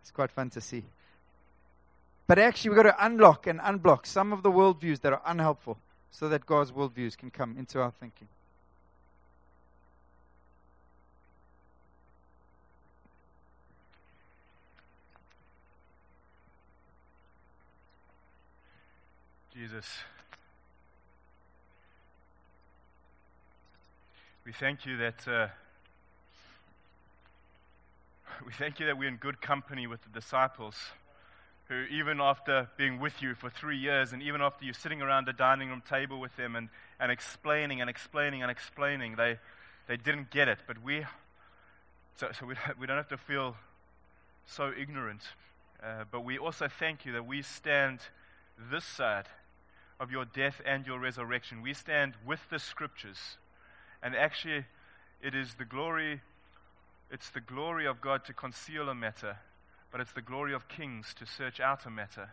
It's 0.00 0.10
quite 0.10 0.30
fun 0.30 0.48
to 0.48 0.62
see. 0.62 0.84
But 2.26 2.38
actually, 2.38 2.70
we've 2.70 2.82
got 2.82 2.96
to 2.96 3.04
unlock 3.06 3.46
and 3.46 3.60
unblock 3.60 4.06
some 4.06 4.32
of 4.32 4.42
the 4.42 4.50
worldviews 4.50 5.02
that 5.02 5.12
are 5.12 5.22
unhelpful 5.26 5.76
so 6.10 6.30
that 6.30 6.46
God's 6.46 6.72
worldviews 6.72 7.14
can 7.14 7.30
come 7.30 7.56
into 7.58 7.78
our 7.78 7.90
thinking. 7.90 8.28
Jesus. 19.58 19.86
We 24.44 24.52
thank 24.52 24.84
you 24.84 24.98
that 24.98 25.26
uh, 25.26 25.48
we 28.44 28.52
thank 28.52 28.78
you 28.78 28.84
that 28.84 28.98
we're 28.98 29.08
in 29.08 29.16
good 29.16 29.40
company 29.40 29.86
with 29.86 30.02
the 30.02 30.10
disciples 30.10 30.74
who, 31.68 31.84
even 31.84 32.20
after 32.20 32.68
being 32.76 33.00
with 33.00 33.22
you 33.22 33.34
for 33.34 33.48
three 33.48 33.78
years, 33.78 34.12
and 34.12 34.22
even 34.22 34.42
after 34.42 34.66
you're 34.66 34.74
sitting 34.74 35.00
around 35.00 35.26
the 35.26 35.32
dining 35.32 35.70
room 35.70 35.82
table 35.88 36.20
with 36.20 36.36
them 36.36 36.54
and, 36.54 36.68
and 37.00 37.10
explaining 37.10 37.80
and 37.80 37.88
explaining 37.88 38.42
and 38.42 38.50
explaining, 38.50 39.16
they, 39.16 39.38
they 39.88 39.96
didn't 39.96 40.30
get 40.30 40.48
it. 40.48 40.58
But 40.66 40.82
we, 40.84 41.06
so, 42.16 42.28
so 42.38 42.44
we, 42.44 42.56
we 42.78 42.86
don't 42.86 42.98
have 42.98 43.08
to 43.08 43.16
feel 43.16 43.56
so 44.44 44.70
ignorant. 44.78 45.22
Uh, 45.82 46.04
but 46.10 46.26
we 46.26 46.36
also 46.36 46.68
thank 46.68 47.06
you 47.06 47.12
that 47.12 47.24
we 47.24 47.40
stand 47.40 48.00
this 48.70 48.84
side 48.84 49.28
of 49.98 50.10
your 50.10 50.24
death 50.24 50.60
and 50.66 50.86
your 50.86 50.98
resurrection. 50.98 51.62
We 51.62 51.74
stand 51.74 52.14
with 52.26 52.40
the 52.50 52.58
scriptures. 52.58 53.38
And 54.02 54.14
actually, 54.14 54.64
it 55.22 55.34
is 55.34 55.54
the 55.54 55.64
glory, 55.64 56.20
it's 57.10 57.30
the 57.30 57.40
glory 57.40 57.86
of 57.86 58.00
God 58.00 58.24
to 58.26 58.32
conceal 58.32 58.88
a 58.88 58.94
matter, 58.94 59.38
but 59.90 60.00
it's 60.00 60.12
the 60.12 60.22
glory 60.22 60.52
of 60.52 60.68
kings 60.68 61.14
to 61.18 61.26
search 61.26 61.60
out 61.60 61.86
a 61.86 61.90
matter. 61.90 62.30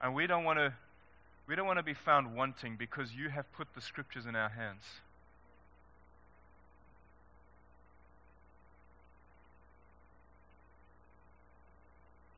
And 0.00 0.14
we 0.14 0.26
don't 0.26 0.44
want 0.44 0.58
to 0.58 0.74
we 1.46 1.54
don't 1.56 1.66
want 1.66 1.78
to 1.78 1.82
be 1.82 1.94
found 1.94 2.34
wanting 2.34 2.76
because 2.76 3.14
you 3.14 3.28
have 3.28 3.52
put 3.52 3.68
the 3.74 3.80
scriptures 3.80 4.24
in 4.24 4.34
our 4.34 4.48
hands. 4.48 4.82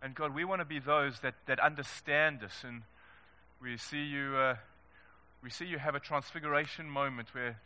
And 0.03 0.15
God, 0.15 0.35
we 0.35 0.45
want 0.45 0.61
to 0.61 0.65
be 0.65 0.79
those 0.79 1.21
that, 1.21 1.35
that 1.47 1.59
understand 1.61 2.41
this. 2.41 2.63
And 2.65 2.83
we 3.61 3.77
see 3.77 4.05
you, 4.05 4.37
uh, 4.37 4.57
we 5.43 5.51
see 5.51 5.65
you 5.65 5.79
have 5.79 5.95
a 5.95 6.01
transfiguration 6.01 6.89
moment 6.89 7.35
where 7.35 7.59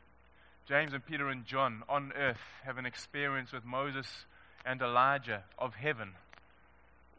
James 0.68 0.92
and 0.92 1.04
Peter 1.04 1.28
and 1.28 1.44
John 1.44 1.82
on 1.88 2.12
earth 2.16 2.40
have 2.64 2.78
an 2.78 2.86
experience 2.86 3.52
with 3.52 3.64
Moses 3.64 4.06
and 4.64 4.80
Elijah 4.80 5.42
of 5.58 5.74
heaven, 5.74 6.12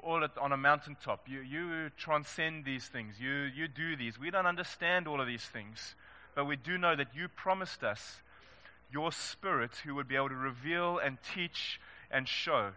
all 0.01 0.23
at, 0.23 0.37
on 0.37 0.51
a 0.51 0.57
mountaintop. 0.57 1.27
You, 1.27 1.41
you 1.41 1.89
transcend 1.97 2.63
these 2.63 2.85
things. 2.87 3.15
You, 3.19 3.49
you 3.53 3.67
do 3.67 3.95
these. 3.97 4.17
We 4.17 4.31
don't 4.31 4.45
understand 4.45 5.07
all 5.07 5.19
of 5.19 5.27
these 5.27 5.43
things, 5.43 5.95
but 6.33 6.45
we 6.45 6.55
do 6.55 6.77
know 6.77 6.95
that 6.95 7.13
you 7.13 7.27
promised 7.27 7.83
us 7.83 8.21
your 8.91 9.11
spirit 9.11 9.71
who 9.83 9.95
would 9.95 10.07
be 10.07 10.15
able 10.15 10.29
to 10.29 10.35
reveal 10.35 10.97
and 10.97 11.17
teach 11.33 11.79
and 12.09 12.27
show. 12.27 12.71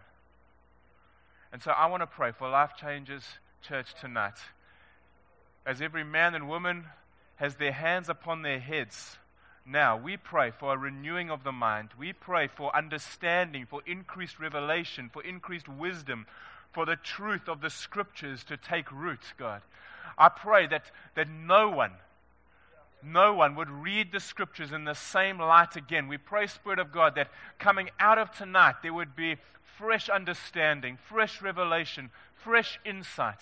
And 1.53 1.61
so 1.63 1.71
I 1.71 1.85
want 1.87 2.01
to 2.01 2.07
pray 2.07 2.31
for 2.31 2.49
Life 2.49 2.71
Changes 2.79 3.23
Church 3.61 3.93
tonight. 3.99 4.37
As 5.65 5.81
every 5.81 6.03
man 6.03 6.35
and 6.35 6.47
woman 6.47 6.85
has 7.37 7.55
their 7.55 7.71
hands 7.71 8.07
upon 8.07 8.41
their 8.41 8.59
heads, 8.59 9.17
now 9.65 9.97
we 9.97 10.15
pray 10.15 10.51
for 10.51 10.73
a 10.73 10.77
renewing 10.77 11.31
of 11.31 11.43
the 11.43 11.51
mind. 11.51 11.89
We 11.97 12.13
pray 12.13 12.47
for 12.47 12.75
understanding, 12.75 13.65
for 13.65 13.81
increased 13.87 14.39
revelation, 14.39 15.09
for 15.11 15.23
increased 15.23 15.67
wisdom, 15.67 16.27
for 16.71 16.85
the 16.85 16.95
truth 16.95 17.47
of 17.47 17.61
the 17.61 17.71
scriptures 17.71 18.43
to 18.43 18.57
take 18.57 18.91
root, 18.91 19.33
God. 19.37 19.63
I 20.17 20.29
pray 20.29 20.67
that, 20.67 20.91
that 21.15 21.29
no 21.29 21.69
one, 21.69 21.93
no 23.01 23.33
one 23.33 23.55
would 23.55 23.69
read 23.69 24.11
the 24.11 24.19
scriptures 24.19 24.71
in 24.71 24.83
the 24.85 24.93
same 24.93 25.39
light 25.39 25.75
again. 25.75 26.07
We 26.07 26.17
pray, 26.17 26.45
Spirit 26.45 26.79
of 26.79 26.91
God, 26.91 27.15
that 27.15 27.31
coming 27.57 27.89
out 27.99 28.19
of 28.19 28.31
tonight, 28.31 28.75
there 28.83 28.93
would 28.93 29.15
be 29.15 29.37
fresh 29.77 30.09
understanding, 30.09 30.97
fresh 31.09 31.41
revelation, 31.41 32.11
fresh 32.35 32.79
insight. 32.85 33.41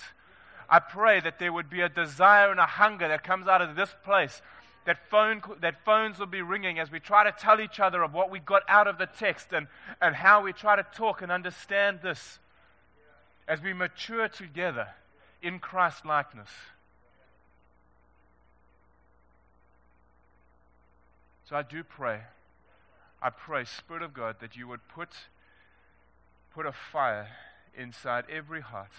I 0.73 0.79
pray 0.79 1.19
that 1.19 1.37
there 1.37 1.53
would 1.53 1.69
be 1.69 1.81
a 1.81 1.87
desire 1.87 2.49
and 2.49 2.59
a 2.59 2.65
hunger 2.65 3.07
that 3.07 3.23
comes 3.23 3.47
out 3.47 3.61
of 3.61 3.75
this 3.75 3.93
place. 4.03 4.41
That, 4.85 4.97
phone, 5.07 5.43
that 5.61 5.85
phones 5.85 6.17
will 6.17 6.25
be 6.25 6.41
ringing 6.41 6.79
as 6.79 6.89
we 6.89 6.99
try 6.99 7.23
to 7.23 7.31
tell 7.31 7.61
each 7.61 7.79
other 7.79 8.01
of 8.01 8.11
what 8.11 8.31
we 8.31 8.39
got 8.39 8.63
out 8.67 8.87
of 8.87 8.97
the 8.97 9.05
text 9.05 9.53
and, 9.53 9.67
and 10.01 10.15
how 10.15 10.41
we 10.41 10.51
try 10.51 10.75
to 10.75 10.81
talk 10.81 11.21
and 11.21 11.31
understand 11.31 11.99
this 12.01 12.39
as 13.47 13.61
we 13.61 13.71
mature 13.71 14.27
together 14.27 14.87
in 15.43 15.59
Christ 15.59 16.07
likeness. 16.07 16.49
So 21.47 21.55
I 21.55 21.61
do 21.61 21.83
pray. 21.83 22.21
I 23.21 23.29
pray, 23.29 23.65
Spirit 23.65 24.01
of 24.01 24.15
God, 24.15 24.37
that 24.41 24.55
you 24.55 24.67
would 24.67 24.87
put 24.87 25.09
put 26.51 26.65
a 26.65 26.71
fire 26.71 27.27
inside 27.77 28.23
every 28.27 28.61
heart, 28.61 28.91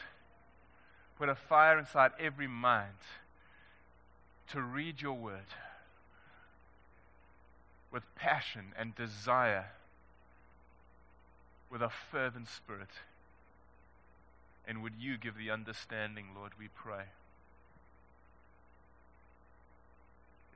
put 1.18 1.28
a 1.28 1.34
fire 1.34 1.78
inside 1.78 2.12
every 2.18 2.48
mind 2.48 2.92
to 4.52 4.60
read 4.60 5.00
your 5.00 5.14
word 5.14 5.54
with 7.92 8.02
passion 8.16 8.72
and 8.76 8.94
desire, 8.96 9.66
with 11.70 11.80
a 11.80 11.90
fervent 12.10 12.48
spirit. 12.48 12.90
And 14.66 14.82
would 14.82 14.94
you 14.98 15.16
give 15.16 15.36
the 15.36 15.50
understanding, 15.50 16.26
Lord, 16.36 16.52
we 16.58 16.68
pray. 16.74 17.04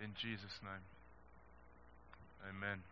In 0.02 0.14
Jesus' 0.14 0.60
name. 0.62 0.82
Amen. 2.48 2.82